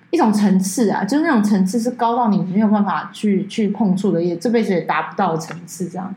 [0.09, 6.15] 一种层次啊，就是那种层次是高到你没有办法去去碰触的，也这辈子也达不到的层次，这样。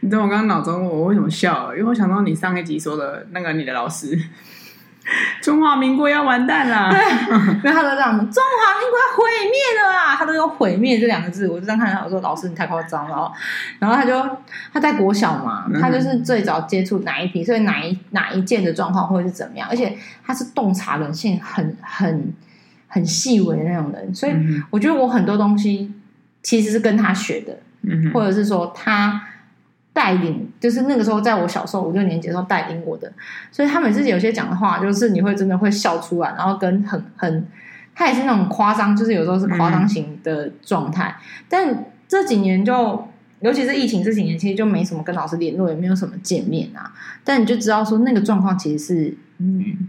[0.00, 1.74] 你知道我刚刚脑中我为什么笑？
[1.74, 4.18] 因为我想到你上一集说的那个你的老师，
[5.42, 6.90] 中华民国要完蛋了。
[6.90, 6.98] 对，
[7.56, 10.16] 因为他都这样，中华民国要毁灭了啊！
[10.16, 13.30] 他都用“毁灭”这两个字，我就这样看他，我说：“老师，你太夸张了。”
[13.78, 14.14] 然后他就
[14.72, 19.68] 他在国小嘛，他就是最早接触哪一批，所以哪一哪一届的状况会是怎么样？
[19.70, 22.32] 而且他是洞察人性很很
[22.88, 24.34] 很细微的那种人，所以
[24.70, 25.92] 我觉得我很多东西
[26.42, 29.28] 其实是跟他学的，嗯，或者是说他。
[29.94, 33.10] 带领就是那个时候，在我小时候五六年级的时候带领我的，
[33.52, 37.46] 所以他每次有些讲的话，就是你会真的会笑出来，然后跟很很，
[37.94, 41.16] 他也是那种夸张，就是有时候是夸张型的状态。
[41.48, 46.92] 但这几年就，尤其是疫情这几年，其实就没什么跟老师联络，也没有什么见面啊。
[47.22, 49.88] 但你就知道说那个状况其实是，嗯，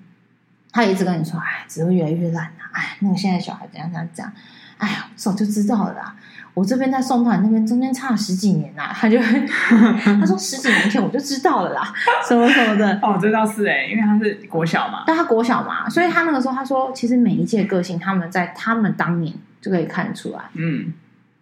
[0.71, 4.31] 他一直跟你说，哎，只会越来越烂啊，哎，那个现在小孩怎样怎样怎样，
[4.77, 6.15] 哎呀，早就知道了啦。
[6.55, 11.93] 我这边在送团那边中间差了十几年呐、啊，他就 他说十几年前我就知道了啦，
[12.25, 12.97] 什么什么的。
[13.01, 20.93] 哦，这倒是哎，因为他是国小嘛，但他国小嘛，所以他那个时候他说，其实每一届个性，他们在他们当年就可以看得出来，嗯，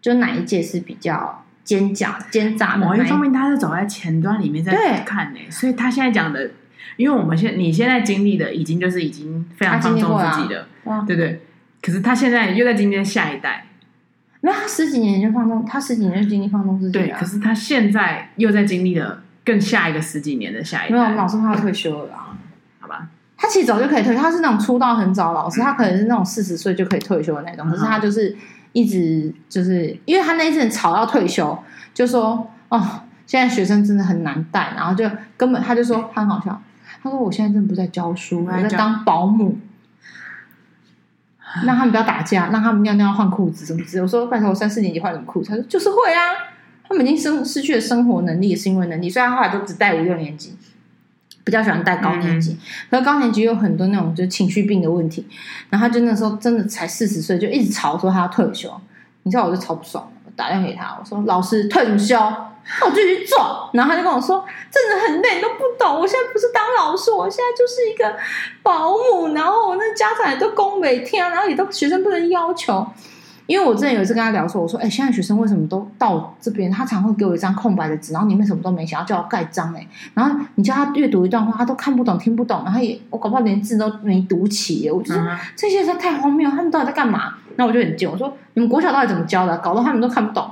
[0.02, 2.80] 就哪一届是比较奸狡奸诈的。
[2.80, 6.50] 某一方面，他是走在前端里面在看呢，所以他现在讲的，
[6.98, 11.40] 因为我们现你现在经历的已经就是已经非常放纵自己的，啊、对对。
[11.84, 13.68] 可是他现在又在今天下一代。
[14.46, 17.02] 那他十几年就放纵，他十几年就经历放纵自己、啊。
[17.02, 20.98] 对，可是他现在又在经历了更下一个十几年的下一代。
[20.98, 22.36] 没有，老师他要退休了啊，
[22.82, 23.08] 好吧？
[23.38, 27.66] 他其实早就可以退，他是那种出道很早老师，他可能是那种四十岁就可以退休的那种。
[27.70, 28.36] 可是他就是
[28.74, 31.58] 一直就是，因为他那一阵吵到退休，
[31.94, 36.62] 就说哦，现在学生真的很难带，然后就根本他就说他很好笑，
[37.02, 39.58] 他说我现在真的不在教书，我在当保姆。
[41.66, 44.02] 让他们不要打架，让他们尿尿换裤子什么之类。
[44.02, 45.50] 我说拜托，我三四年级换什么裤子？
[45.50, 46.34] 他说就是会啊，
[46.88, 50.56] 他们已经生失去了生活能力、行为能力，所以他后来都只带五六年级，
[51.44, 52.58] 比较喜欢带高年级。
[52.90, 55.28] 可是高年级有很多那种就是情绪病的问题，
[55.70, 58.70] 然后他就那时候真的才四十岁，就一直吵说他要退休。
[59.24, 62.18] 你知道我就超不爽，我打电话给他，我说老师退什么休？
[62.86, 66.00] 我就去做，然后他就跟我说：“真的很累，你都不懂。
[66.00, 68.18] 我现在不是当老师，我现在就是一个
[68.64, 69.34] 保姆。
[69.34, 72.86] 然后我那家长也都供每天，然后也都学生不能要求。
[73.46, 76.72] 因为我之前有一次跟他聊说，我说：哎，现在学生为什么都到这边？
[76.72, 79.76] 他常会给我一张空白的纸，然后里面什么都没写，要叫我盖章。
[79.76, 84.90] 哎，然后你叫他阅读一段话，他都看不懂、听不懂，然后也我搞不好连字都没读起。
[84.90, 87.34] 我就说、嗯、这些人太荒谬，他们到底在干嘛？
[87.58, 89.58] 那我就很贱，我说你们国小到底怎么教的？
[89.58, 90.50] 搞得他们都看不懂。”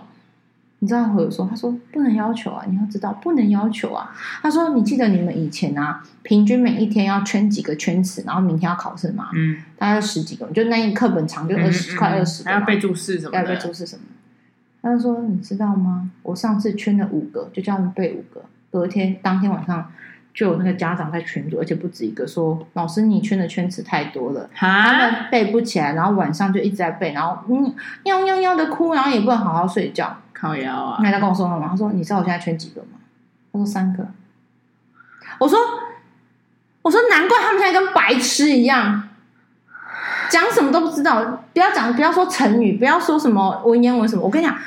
[0.84, 4.12] 你知道他会说，他说不能要求啊，你要知道不能要求啊。
[4.42, 14.02] 他说，你记得你们以前啊，平均每一天要圈几个圈词，然后明天要考试嘛，嗯，大概十几个，就那一课本长就二十、嗯、快二十，还要背注释什么的，要背注释什么。
[14.82, 16.10] 他就说，你知道吗？
[16.24, 19.92] 我上次圈了五个，就叫他们背五个，隔天当天晚上
[20.34, 27.72] 就有那个家长在群组，而且不止一个说，老师你圈的圈词太多了，哈他们背不起来，然后晚上就一直在背，然后嗯，
[28.04, 30.18] 喵喵喵的哭，然后也不能好好睡觉。
[30.42, 31.00] 靠腰啊！
[31.04, 31.68] 那他跟我说了吗？
[31.70, 32.98] 他说：“你知道我现在圈几个吗？”
[33.54, 34.08] 他说：“三个。”
[35.40, 35.60] 我说
[36.82, 39.08] ：“我说难怪他们现在跟白痴一样，
[40.32, 41.44] 讲什么都不知道。
[41.54, 44.24] 不要讲，不要说成语，不要说什么文言文什么。
[44.24, 44.58] 我跟你讲，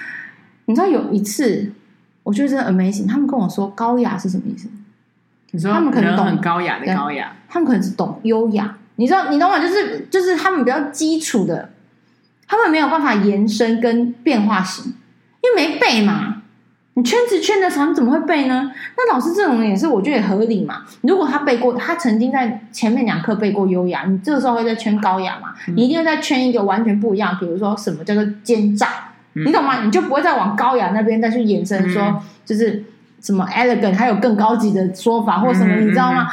[0.67, 1.73] 你知道有一次，
[2.23, 4.69] 我觉得真的 amazing，他们跟我说高雅是什么意思？
[5.51, 8.77] 你说他们可能懂很高雅的高雅，他们可能是懂优雅。
[8.97, 9.59] 你知道，你懂吗？
[9.59, 11.71] 就是就是他们比较基础的，
[12.47, 14.95] 他们没有办法延伸跟变化型，
[15.45, 16.31] 因为没背嘛。
[16.97, 18.71] 你圈子圈的长，你怎么会背呢？
[18.97, 20.83] 那老师这种也是，我觉得也合理嘛。
[21.01, 25.55] 如果他背过，他曾经在前面两课背过优雅，你这个时候会在圈高雅嘛？
[25.67, 28.89] 嗯、你一定会在圈一个完全不一样，比如说什么叫做奸诈，
[29.35, 29.83] 嗯、你懂吗？
[29.83, 32.85] 你就不会再往高雅那边再去延伸，说就是
[33.21, 36.29] 什么 elegant，还有更高级的说法或什么，你知道吗？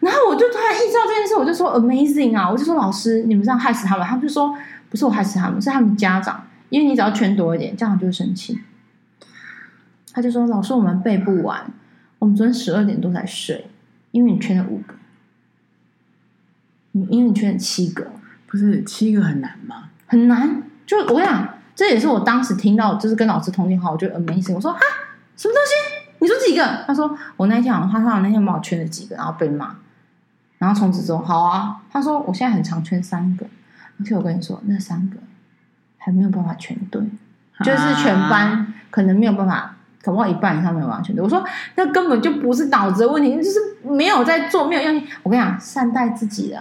[0.00, 2.50] 然后我就突然意识到这件事，我就说 amazing 啊！
[2.50, 4.06] 我就说老师，你们这样害死他们。
[4.06, 4.54] 他们就说
[4.90, 8.58] 不是我害死他们，是他们家长，因为你只要圈多一点，家长就会生气。
[10.10, 11.70] 他就说：“老师，我们背不完，
[12.18, 13.66] 我们昨天十二点多才睡，
[14.10, 14.94] 因为你圈了五个，
[16.92, 18.12] 你因为你圈了七个，
[18.46, 19.90] 不是七个很难吗？
[20.06, 20.62] 很难。
[20.86, 24.54] 就我跟你讲，这也是我当时听到，就是跟老师通电话，我就 amazing。
[24.54, 24.80] 我说啊，
[25.36, 26.16] 什么东西？
[26.20, 26.84] 你说几个？
[26.86, 29.76] 他说我那天好像他说那天帮我圈了几个，然后被骂，
[30.56, 31.82] 然后从此之后好啊。
[31.90, 33.44] 他说我现在很常圈三个，
[34.00, 35.18] 而且我跟你说，那三个
[36.04, 41.44] 还没有办法全对，啊、就是全班可能没有办法。”可能一半以上没有完全对，我说
[41.76, 45.06] 那根本就不是脑子的问题，就是没有在做，没有用心。
[45.22, 46.58] 我跟你讲，善待自己的，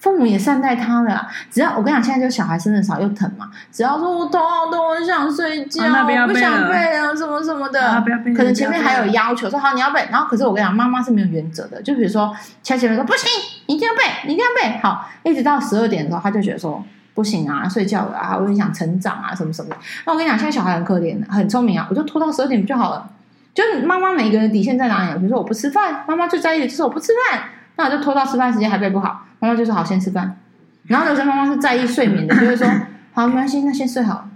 [0.00, 1.26] 父母也善待他的。
[1.48, 7.80] 只要我跟你讲，现在就小孩生的少又疼嘛，只要说我头好痛，我想睡觉，啊、我不想背啊，什么什么的。
[7.80, 8.04] 啊、
[8.36, 11.80] 可能前面还有要求，说好你要背，然后可是我跟你讲，妈妈是没有原则的。
[11.80, 13.28] 就比如说，前前面说不行，
[13.66, 14.76] 你一定要背，你一定要背。
[14.82, 16.84] 好，一直到十二点的时候，他就觉得说。
[17.14, 19.76] 不行啊，睡觉了啊，我很想成长啊，什么什么的。
[20.06, 23.10] 那我跟你讲，现在小孩很可怜，很聪明啊，我就拖到十二点不就好了。
[23.52, 25.18] 就是妈妈每一个人底线在哪里？
[25.18, 27.42] 比如说我不吃饭，妈妈最在意的就是我不吃饭，
[27.76, 30.36] 那我就拖到吃饭时间还背不好，妈妈就说好先吃饭。
[30.84, 32.66] 然后有些妈妈是在意睡眠的，就会说
[33.12, 34.28] 好没关系，那先睡好，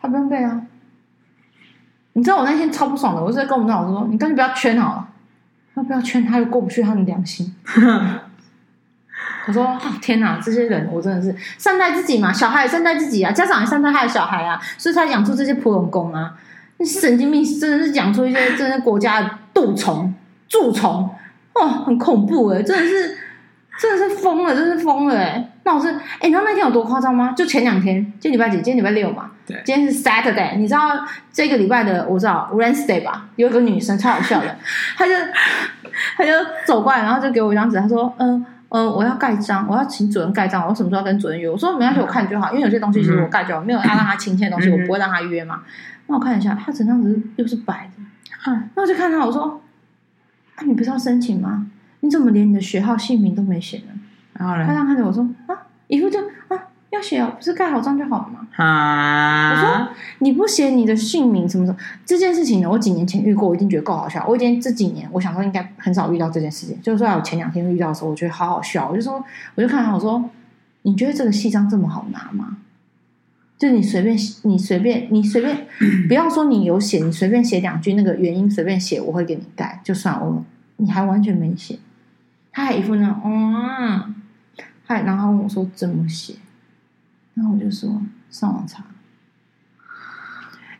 [0.00, 0.62] 他不用背啊。
[2.14, 5.08] 你知道我那天超不爽的，我是在跟我们老师说，你干脆不要圈好了，
[5.74, 7.54] 他不要圈，他又过不去他的良心。
[9.46, 16.34] 我说、哦、天哪，这些人我真的是善待自己嘛，小孩也善待自己啊，家长也善待他的小孩啊，所以才养出这些普龙工啊。
[16.76, 20.14] 那神经病真的是讲出一些真的国家的蠹虫、
[20.48, 21.08] 蛀虫，
[21.54, 23.16] 哦，很恐怖哎，真的是
[23.78, 25.46] 真的是疯了，真是疯了哎。
[25.64, 27.32] 那我是，哎，你知道那天有多夸张吗？
[27.36, 28.56] 就前两天，今天礼拜几？
[28.56, 29.30] 今天礼拜六嘛。
[29.46, 29.60] 对。
[29.64, 33.26] 今天是 Saturday，你知道这个礼拜的我知道 Wednesday 吧？
[33.36, 34.56] 有一个女生超好笑的，
[34.96, 35.12] 她就
[36.16, 36.32] 她就
[36.66, 38.46] 走过来，然后就给我一张纸，她说，嗯、呃。
[38.70, 40.66] 嗯、呃，我要盖章，我要请主任盖章。
[40.66, 41.48] 我什么时候要跟主任约？
[41.48, 42.50] 我说没关系，我看就好。
[42.50, 45.62] 因为有些东西其实我盖就好，没有要让他亲签的东西，我不会让他约嘛。
[46.06, 48.02] 那我看一下，他整张纸又是白的。
[48.46, 49.60] 嗯，那我就看他，我说
[50.56, 51.66] ：“啊，你不是要申请吗？
[52.00, 53.92] 你怎么连你的学号、姓名都没写呢？”
[54.34, 58.48] 然后呢，他这样看着我说：“啊，以后就啊。”要写哦，不是盖好章就好了吗？
[58.56, 59.52] 啊！
[59.52, 62.68] 我说你不写你的姓名什么什么这件事情呢？
[62.68, 64.26] 我几年前遇过，我一定觉得够好笑。
[64.28, 66.76] 我已经这几年，我想说应该很少遇到这件事情。
[66.82, 68.88] 就是说，我前两天遇到的时候，我觉得好好笑。
[68.90, 69.24] 我就说，
[69.54, 70.28] 我就看他，我说，
[70.82, 72.56] 你觉得这个细章这么好拿吗？
[73.56, 75.66] 就你随便，你随便，你随便，
[76.08, 80.44] 不要说你有写，你随便写两句那个原因，随便写，我会给你盖，就算我
[80.78, 81.78] 你还完全没写，
[82.50, 84.14] 他还一副那种嗯，
[84.86, 86.34] 还然后问我说怎么写？
[87.40, 88.84] 然后我就说上网查，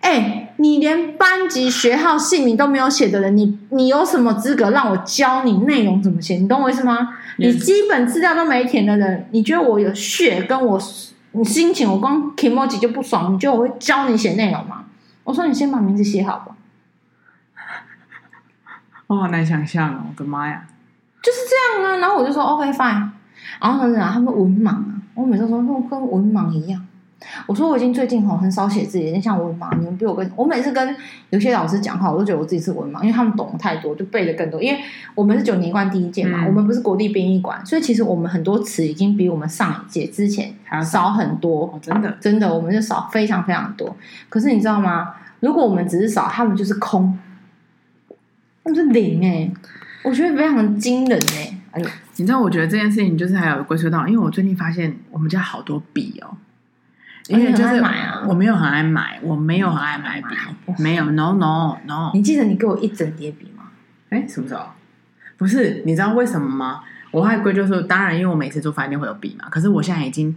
[0.03, 6.37] 哎，你连班级、学号、姓名都没有写的人，你你有什么资格让我教你内容怎么写？
[6.37, 7.17] 你懂我意思吗？
[7.39, 10.79] 你基本资料都没填的人，你觉得我有血跟我
[11.33, 14.85] 你心情，我光 kimoji 就不爽，你觉得我会教你写内容吗？
[15.25, 16.55] 我说你先把名字写好吧。
[19.07, 20.67] 我好难想象哦，我的妈呀，
[21.23, 21.97] 就是这样啊。
[21.97, 23.09] 然后我就说 OK fine，
[23.63, 25.00] 然后呢，他们文盲啊。
[25.21, 26.81] 我每次说，那我跟文盲一样。
[27.47, 29.69] 我说我已经最近吼很少写字，有点像文盲。
[29.79, 30.97] 你们比我跟，我每次跟
[31.29, 34.63] 有些老师讲话，我都觉得我自己是文盲，因为他们懂得太多，就背的更多。
[34.63, 34.81] 因为
[35.15, 41.67] 我们是九年关第一届嘛，嗯、我们不是国立编译馆，所以其实我们很多词已经比我们上一届之前少很多。
[41.67, 43.95] 哦、真的，真的，我们就少非常非常多。
[44.31, 45.15] 可是你知道吗？
[45.41, 47.19] 如果我们只是少，他们就是空，
[48.65, 49.53] 他们是零哎、欸，
[50.05, 51.50] 我觉得非常惊人哎、欸。
[51.73, 51.89] 哎呦！
[52.17, 56.37] 你知道，我觉得这件事情就是还有归属到，因为我最近发现我们家好多笔哦，
[57.29, 57.83] 因为就是
[58.27, 60.35] 我没有很爱买，我没有很爱买笔，
[60.79, 62.11] 没有，no no no。
[62.13, 63.65] 你记得你给我一整叠笔吗？
[64.09, 64.67] 哎，什么时候？
[65.37, 66.83] 不是，你知道为什么吗？
[67.13, 69.49] 我还归咎说，当然，因为我每次做饭店会有笔嘛。
[69.49, 70.35] 可是我现在已经，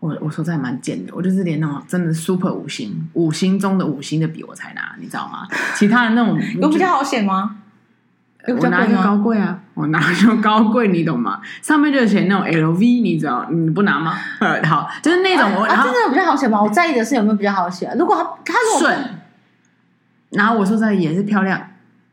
[0.00, 5.46] 我我说这还蛮贱的，我就是连那种真的 super 五星、五星中的五星的笔我才拿，你知道吗？
[5.76, 7.58] 其他的那种 有比较好写吗？
[8.46, 11.40] 我拿就高贵啊，我拿就高贵，你懂吗？
[11.60, 13.46] 上面就写那种 LV，你知道？
[13.50, 14.14] 你不拿吗？
[14.64, 16.62] 好，就是那种我、啊啊、真的有比较好写吗？
[16.62, 17.92] 我在意的是有没有比较好写。
[17.98, 18.98] 如果他他顺
[20.30, 21.60] 然后我说实在也是漂亮。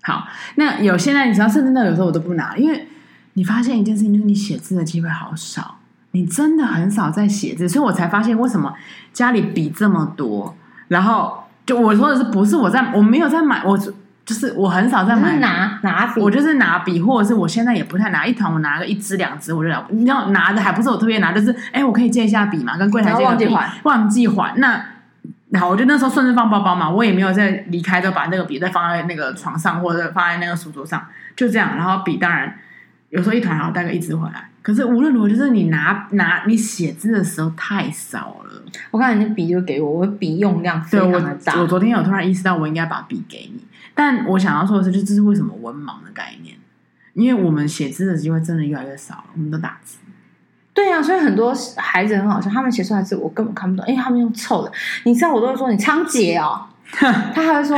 [0.02, 0.26] 好，
[0.56, 2.88] 那有现在你知道，甚至那有时候我都不拿，因为
[3.34, 5.80] 你发现一件事情，就是你写字的机会好少，
[6.12, 8.74] 你真的很少在写字，所以我才发现为什么
[9.14, 10.56] 家里笔这么多。
[10.88, 13.78] 然后就我说的是，不是我在，我没有在买，我
[14.28, 19.88] 就是我很少在买拿拿笔，我就是拿笔，或者是我现在也不太拿一团，我拿个一支两支我就了。
[19.90, 24.86] 你要拿的还不是我特别拿，就是哎，我可以借一下笔嘛，跟柜台借个笔，忘记还，忘记还那。
[25.58, 31.02] 好，我就那时候顺势放包包嘛，我也没有再离开，就把那个笔再放在那个床上或者放在那个书桌上，
[31.38, 31.78] 就这样。
[31.78, 32.54] 然后笔当然
[33.12, 34.50] 有时候一团，然后带个一支回来。
[34.62, 38.62] 可是无论如何，就是你拿拿你写字的时候太少了。
[38.92, 41.54] 我看你的笔就给我，我笔用量非常的大。
[41.56, 43.64] 我，我昨天有突然意识到，我应该把笔给你。
[43.98, 46.56] 但我想要说的是，就这是为什么文盲的概念，
[47.14, 49.98] 因为我们写字的机会真的越来越少了，我们都打字。
[50.72, 54.72] 对呀、啊，所以很多孩子很好笑，他们写出来字我根本看不懂，因为他们用凑的。
[55.06, 57.76] 你知道，我都会说你仓颉哦，他还会说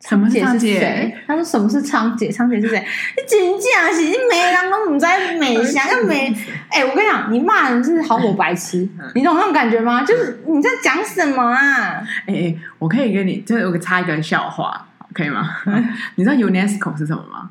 [0.00, 1.14] 什么是仓頡？
[1.28, 2.32] 他说什么是仓颉？
[2.32, 2.60] 仓颉？
[2.60, 2.84] 是谁？
[3.16, 6.34] 你真假是你没人都不在美想要美。
[6.70, 10.02] 哎，我跟你讲，你骂人是好我白痴，你懂那种感觉吗？
[10.02, 12.02] 就是你在讲什么啊？
[12.26, 15.48] 哎哎，我可以跟你，就是我插一个笑话，可以吗？
[16.16, 17.50] 你知道 UNESCO 是什么吗？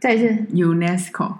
[0.00, 1.34] 再一次，UNESCO。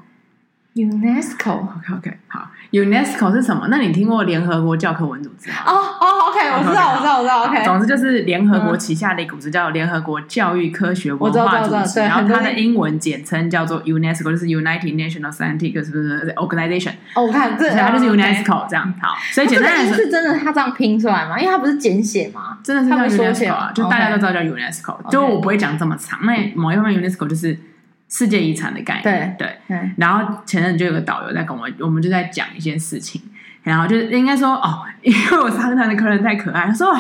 [0.75, 3.69] UNESCO，OK OK，好，UNESCO 是什么？
[3.71, 5.57] 那你听过联合国教科文组织吗？
[5.67, 7.65] 哦哦，OK，我知道，我知道，我知道，OK。
[7.65, 16.93] 总之就是联合国旗下的一个组织叫联合国教育科学文化组织，然后它的英文简称叫做 UNESCO，就是 United National Scientific 是不是 Organization？
[17.15, 18.93] 哦，我看这，它就是 UNESCO 这样。
[19.01, 21.39] 好，所以简单来说，是真的，它这样拼出来吗？
[21.39, 22.59] 因为它不是简写吗？
[22.63, 26.19] 真的是叫 UNESCO 啊，就大家都知道叫 UNESCO，就我不会讲这么长。
[26.25, 27.59] 那某一方面 UNESCO 就是。
[28.09, 33.21] 世界遗产的概念，对对，然后前阵就有个导游在跟我，我们就在讲一件事情，
[33.63, 36.97] 然后就是应该说哦，因为我沙滩的客人太可爱，他说。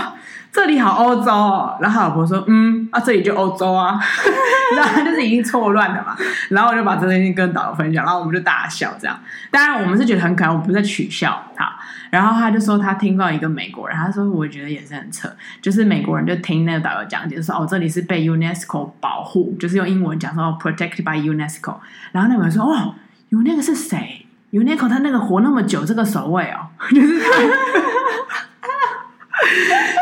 [0.50, 3.98] 这里好欧洲哦，然后他老婆说，嗯，啊，这里就欧洲啊，
[4.74, 6.16] 然后他就是已经错乱了嘛，
[6.50, 9.18] 然后我就把这件事情跟导游分享，然后我们就大笑这样。
[9.50, 11.70] 当然我们是觉得很可爱，我们不是在取笑他。
[12.10, 15.30] 然后他就说他听到一个美国人，他说我觉得也是很扯，
[15.60, 21.76] 就是美国人就听那个导游讲解说，哦，这里是被 UNESCO 保护，就是用英文讲说，哦，protected by UNESCO。
[22.12, 22.94] 然后那个人说，哦
[23.30, 27.26] ，UNESCO 是谁？UNESCO 他那个活那么久，这个守卫哦， 就是他。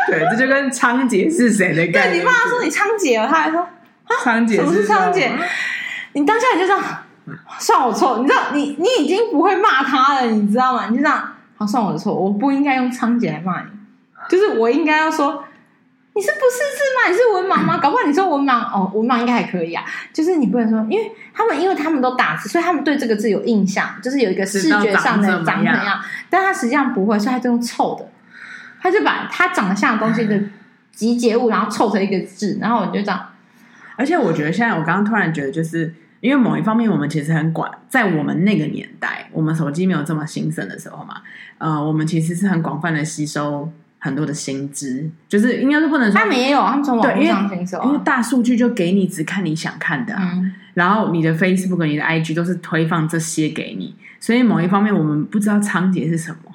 [0.11, 2.11] 对，这就跟仓颉是谁的概念。
[2.11, 3.67] 对，你骂他说你仓颉了，他还说
[4.23, 5.29] 仓颉，什么是仓颉？
[6.13, 6.83] 你当下你就这样，
[7.59, 8.19] 算我错。
[8.19, 10.87] 你知道，你你已经不会骂他了，你知道吗？
[10.89, 13.67] 你就这样，好，算我的错，我不应该用仓颉来骂你，
[14.29, 15.43] 就是我应该要说，
[16.13, 17.11] 你是不识字吗？
[17.11, 17.77] 你是文盲吗？
[17.77, 19.83] 搞不好你说文盲哦，文盲应该还可以啊。
[20.11, 25.99] 就是你不能说，因为他们因为他们都打字，所以他们对这个字有印象，就是有一个视觉上的长怎样，样，
[26.29, 28.09] 但他实际上不会，所以他就用凑的。
[28.81, 30.39] 他就把他长得像的东西的
[30.91, 33.27] 集结物，然后凑成一个字，然后我就这样。
[33.95, 41.15] 而且我觉得现在，我刚刚突然觉得，就是因为某一方面，我们其实很广，在我们那个年代，我们手机没有这么兴盛的时候嘛，
[41.57, 47.49] 呃，我们其实是很广泛的吸收很多的薪资，就是应该是不能说他们也有，他们从网络上
[47.85, 56.51] 因为大数据就给你只看你想看的，啊嗯，然后你的 Facebook、你的 IG 都是推放这些给你，所以某一方面，我们不知道仓颉是什么。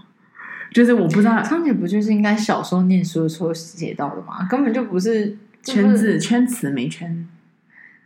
[0.72, 4.46] 就是我不知道，仓颉不就是应该小时候念书的时候写到的吗？
[4.48, 7.28] 根本就不是圈字圈词没圈，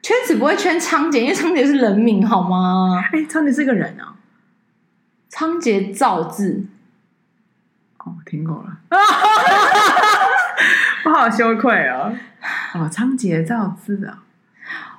[0.03, 3.03] 圈词不会圈仓颉，因为仓颉是人名好吗？
[3.13, 4.17] 哎，仓颉是个人啊，
[5.29, 6.67] 仓颉造字。
[7.99, 8.79] 哦，听过了，
[11.05, 12.13] 我好羞愧哦。
[12.75, 14.23] 哦，仓颉造字啊，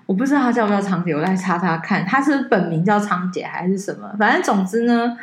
[0.05, 4.13] 我不知道他叫不叫仓颉，我来查查看，他是本名叫仓颉还是什么？
[4.17, 5.17] 反正总之呢。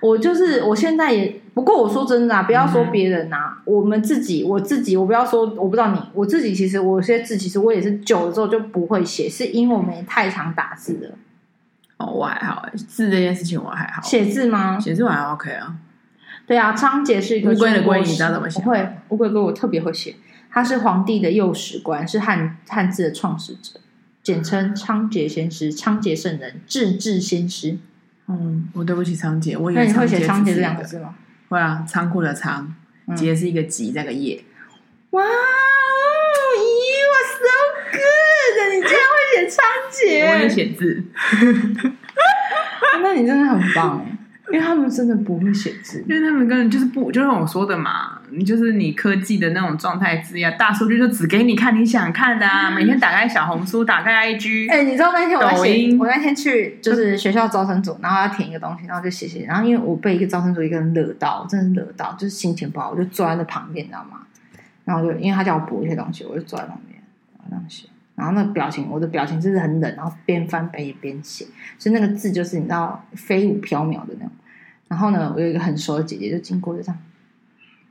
[0.00, 11.16] 我就是，我现在也不过，我说真的啊，不要说别人啊，嗯、我们自己，我自己，我不要说，我不知道你，我自己其实，我有些字其实我也是久了之后就不会写，是因为我们也太常打字了。
[11.98, 14.02] 哦，我还好，字这件事情我还好。
[14.02, 14.80] 写字吗？
[14.80, 15.76] 写字我还 OK 啊。
[16.46, 18.60] 对啊，仓颉是一个乌龟的龟，你知道怎么写？
[18.60, 20.16] 不会，乌龟龟我特别会写，
[20.50, 23.78] 他是皇帝的右史官，是汉汉字的创始者，
[24.24, 27.78] 简称仓颉先师，仓颉圣人，制字先师。
[28.26, 31.14] 嗯，我对不起仓颉，我以为你会写仓颉这两个字吗？
[31.54, 32.74] 会啊，仓库的仓，
[33.16, 34.42] 杰是一个吉，再个业。
[35.10, 35.30] 哇，You
[37.14, 37.46] are so
[37.92, 38.56] good！
[38.74, 41.04] 你竟然会写仓颉，我会写字，
[43.00, 44.13] 那你真的很棒哎。
[44.52, 64.20] 因为他们真的不会写字，因为他们根本就是不，就像我说的嘛，你就是你科技的那种状态之下，大数据就只给你看你想看的啊，每天打开小红书，打开 IG，哎、欸，你知道那天我在写，我那天去就是学校招生组，然后要填一个东西，然后就写写，然后因为我被一个招生组一个人惹到，真的惹到，就是心情不好，我就坐在那旁边，你知道吗？
[64.84, 67.02] 然后就因为他叫我补一些东西，我就坐在旁边，
[67.48, 67.88] 这样写。
[68.14, 71.46] 然后那个表情，我的表情就是很冷，然后边翻白眼边写，
[71.78, 74.30] 所以那个字就是你知道飞舞飘渺的那种。
[74.86, 76.98] 然后呢，我有一个很熟的姐姐就经过，就这样，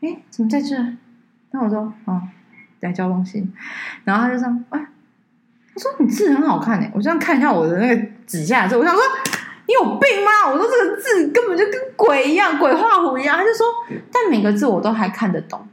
[0.01, 0.77] 哎，怎么在这？
[1.51, 2.21] 那我说，哦，
[2.79, 3.45] 在交东西。
[4.05, 4.79] 然后他就这样，哎，
[5.73, 6.89] 他说你字很好看诶。
[6.93, 9.01] 我这样看一下我的那个纸下之后，我想说
[9.67, 10.51] 你有病吗？
[10.51, 13.35] 我说这个字根本就跟鬼一样，鬼画符一样。
[13.35, 13.67] 他就说，
[14.11, 15.67] 但每个字我都还看得懂。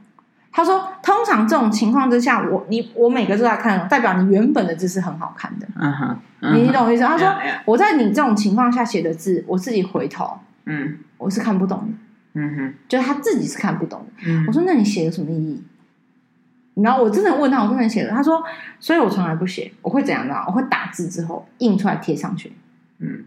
[0.53, 5.65] 他说：“通常这种情况之下，我你我每个字都在看，代表你原本的字是很好看的。
[5.79, 6.17] 嗯哼，
[6.53, 7.03] 你懂我意思？
[7.03, 7.33] 他说
[7.63, 12.41] 我在你这种情况下写的字，我自己回头，嗯，我是看不懂的。
[12.41, 14.23] 嗯哼，就是他自己是看不懂的。
[14.27, 15.63] 嗯，我说那你写有什么意义？
[16.75, 18.13] 然后我真的问他，我真的写了。
[18.13, 18.43] 他说，
[18.79, 20.35] 所以我从来不写，我会怎样呢？
[20.47, 22.51] 我会打字之后印出来贴上去。
[22.99, 23.23] 嗯。”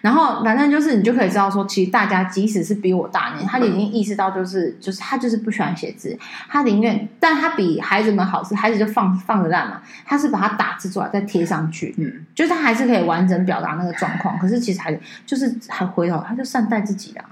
[0.00, 6.18] 然后反正就是你就可以知道说，其实大家即使是比我大年，他已经意识到就是就是他就是不喜欢写字，
[6.48, 17.24] 他宁愿，但他比孩子们好是孩子就放放着烂嘛，他是把它打字出来再贴上去，嗯，就是他还是可以完整表达那个状况，可是其实还就是还回头他就善待自己啦。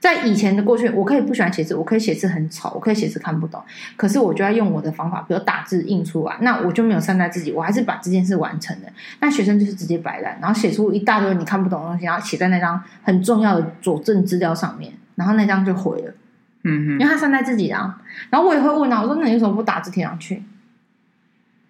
[0.00, 3.60] 在以前的过去，我可以不喜欢写字，我可以写字很丑，我可以写字看不懂。
[3.96, 8.88] 可是我就要用我的方法，比如打字印出来，那我就没有善待自己，我还是把这件事完成了。
[9.20, 16.14] 那学生就是直接摆烂，然后写出一大堆你看不懂的东西，然后写在那张很重要的佐证资料上面，然后那张就毁了。
[16.62, 18.00] 嗯哼，因为他善待自己啊。
[18.30, 20.42] 然后我也会问他，我说：“那你为什么不打字贴上去？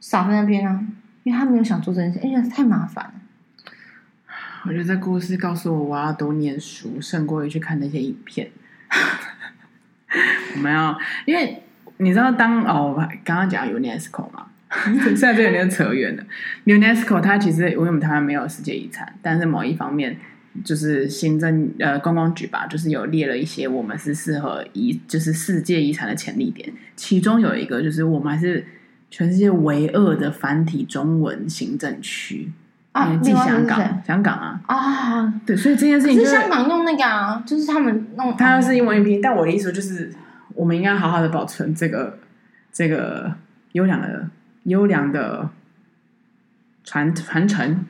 [0.01, 0.81] 傻在那边啊？”
[1.25, 3.13] 因为他没有想做这件事，因为太麻烦了。
[4.67, 8.51] 我觉得这故事告诉我，我要多念书，胜过于去看那些影片。
[10.57, 11.63] 我们要，因为
[11.99, 14.47] 你知道当，当哦，刚刚讲 UNESCO 嘛，
[15.05, 16.25] 现在这有点扯远了。
[16.65, 20.17] UNESCO 它其实，因为我们台湾没有世界遗产，但是某一方面
[20.65, 26.73] 就是行政呃公共局吧，就是有列了一些我们是适合遗，就是世界遗产的潜力点。
[26.97, 28.67] 其中有一个就是我们还是
[29.11, 32.51] 全世界唯二的繁体中文行政区。
[32.99, 40.13] 啊，进香港，香港啊啊，对，所以这件事情就是香港弄那个啊，就是他们弄，它是英文一拼，但我的意思就是，
[40.55, 42.19] 我们应该好好的保存这个
[42.73, 43.33] 这个
[43.73, 44.29] 优良的
[44.65, 45.49] 优良的
[46.85, 47.87] 传传承。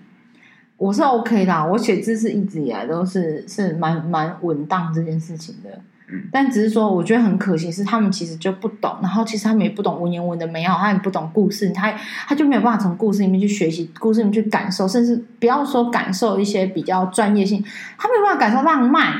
[0.76, 5.80] 我是 OK 的，我写字是一直以来都是是蛮蛮稳当这件事情的。
[6.32, 11.92] 但只是说，我觉得很可惜，是他们其实就不懂，然后其实他们也不懂文言文的美好，他也不懂故事，他
[12.26, 17.62] 他就没有办法从故事里面去学习，故事里面去感受，甚至不要说感受一些比较专业性，
[17.98, 19.12] 他没有办法感受浪漫，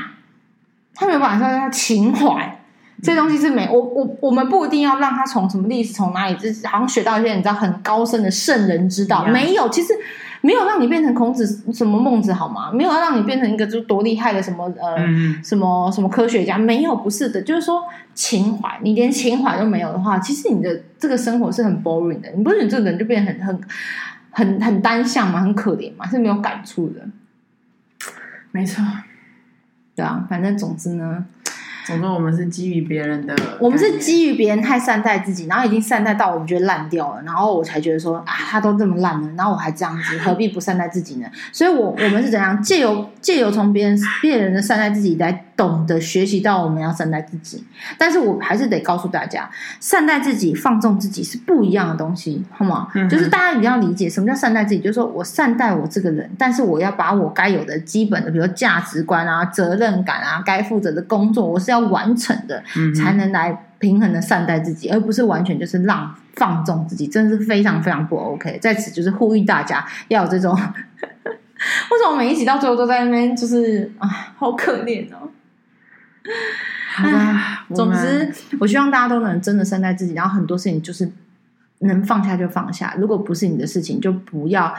[0.95, 2.59] 他没有办法感受情怀，
[3.03, 9.93] 这些东西是没我我我们不一定要让他从什么历史从哪里，就是好像学到一些你知道很高深的圣人之道，没有，其实。
[10.41, 12.71] 没有让你变成孔子什么孟子好吗？
[12.71, 16.57] 没有要让你变成一个就多厉害的什么呃、嗯、什么什么科学家？
[16.57, 17.83] 没有，不是的，就是说
[18.13, 22.29] 情怀，你连情怀都没有的话，其实你的这个生活是很 boring 的。
[22.31, 23.61] 你不是你这个人就变得很很
[24.31, 27.01] 很很单向嘛，很可怜嘛，是没有感触的。
[28.51, 28.83] 没错，
[29.95, 31.25] 对啊，反正总之呢。
[31.89, 41.27] 总之，我们是基于别人的，我们是基于别人太善待自己，然后已经善待到我们觉得烂掉了，然后我才觉得说啊，他都这么烂了，然后我还这样子，何必不善待自己呢？
[41.51, 47.61] 所以我，我我们是怎样借由借由从别人别人的善待自己来懂得学习到我们要善待自己。
[47.97, 49.49] 但是我还是得告诉大家，
[49.81, 52.87] 善待自己、放纵自己是不一样的东西，好吗？
[52.95, 61.89] 嗯、就是大家一定要理解什么叫善待自己，就是说我善待我这个人，但是我要把我该有的基本的，比如价值观啊、责任感啊、该负责的工作，我是要。
[61.89, 62.61] 完成的，
[62.93, 68.59] 才能来平衡的善待自己，而不是完全就是让放纵自己，真的是非常非常不 OK。
[68.61, 70.53] 在此就是呼吁大家要有这种，
[71.25, 74.07] 为什么每一集到最后都在那边就是啊，
[74.37, 75.27] 好可怜哦。
[76.95, 81.09] 好吧，总之我希望大家都能真的善待自己，然后很多事情就是
[81.79, 84.75] 能放下就放下，如果不是你的事情，就不要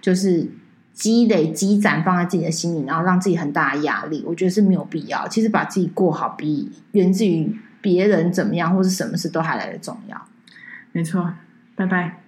[0.00, 0.48] 就是。
[0.94, 5.26] 积累积攒放在自己的心里，然后让自己很大的压力，我觉得是没有必要。
[5.26, 10.28] 其实把自己过好，比源自于别人怎么样或是什么事都还来的重要。
[10.92, 11.34] 没错，
[11.74, 12.23] 拜拜。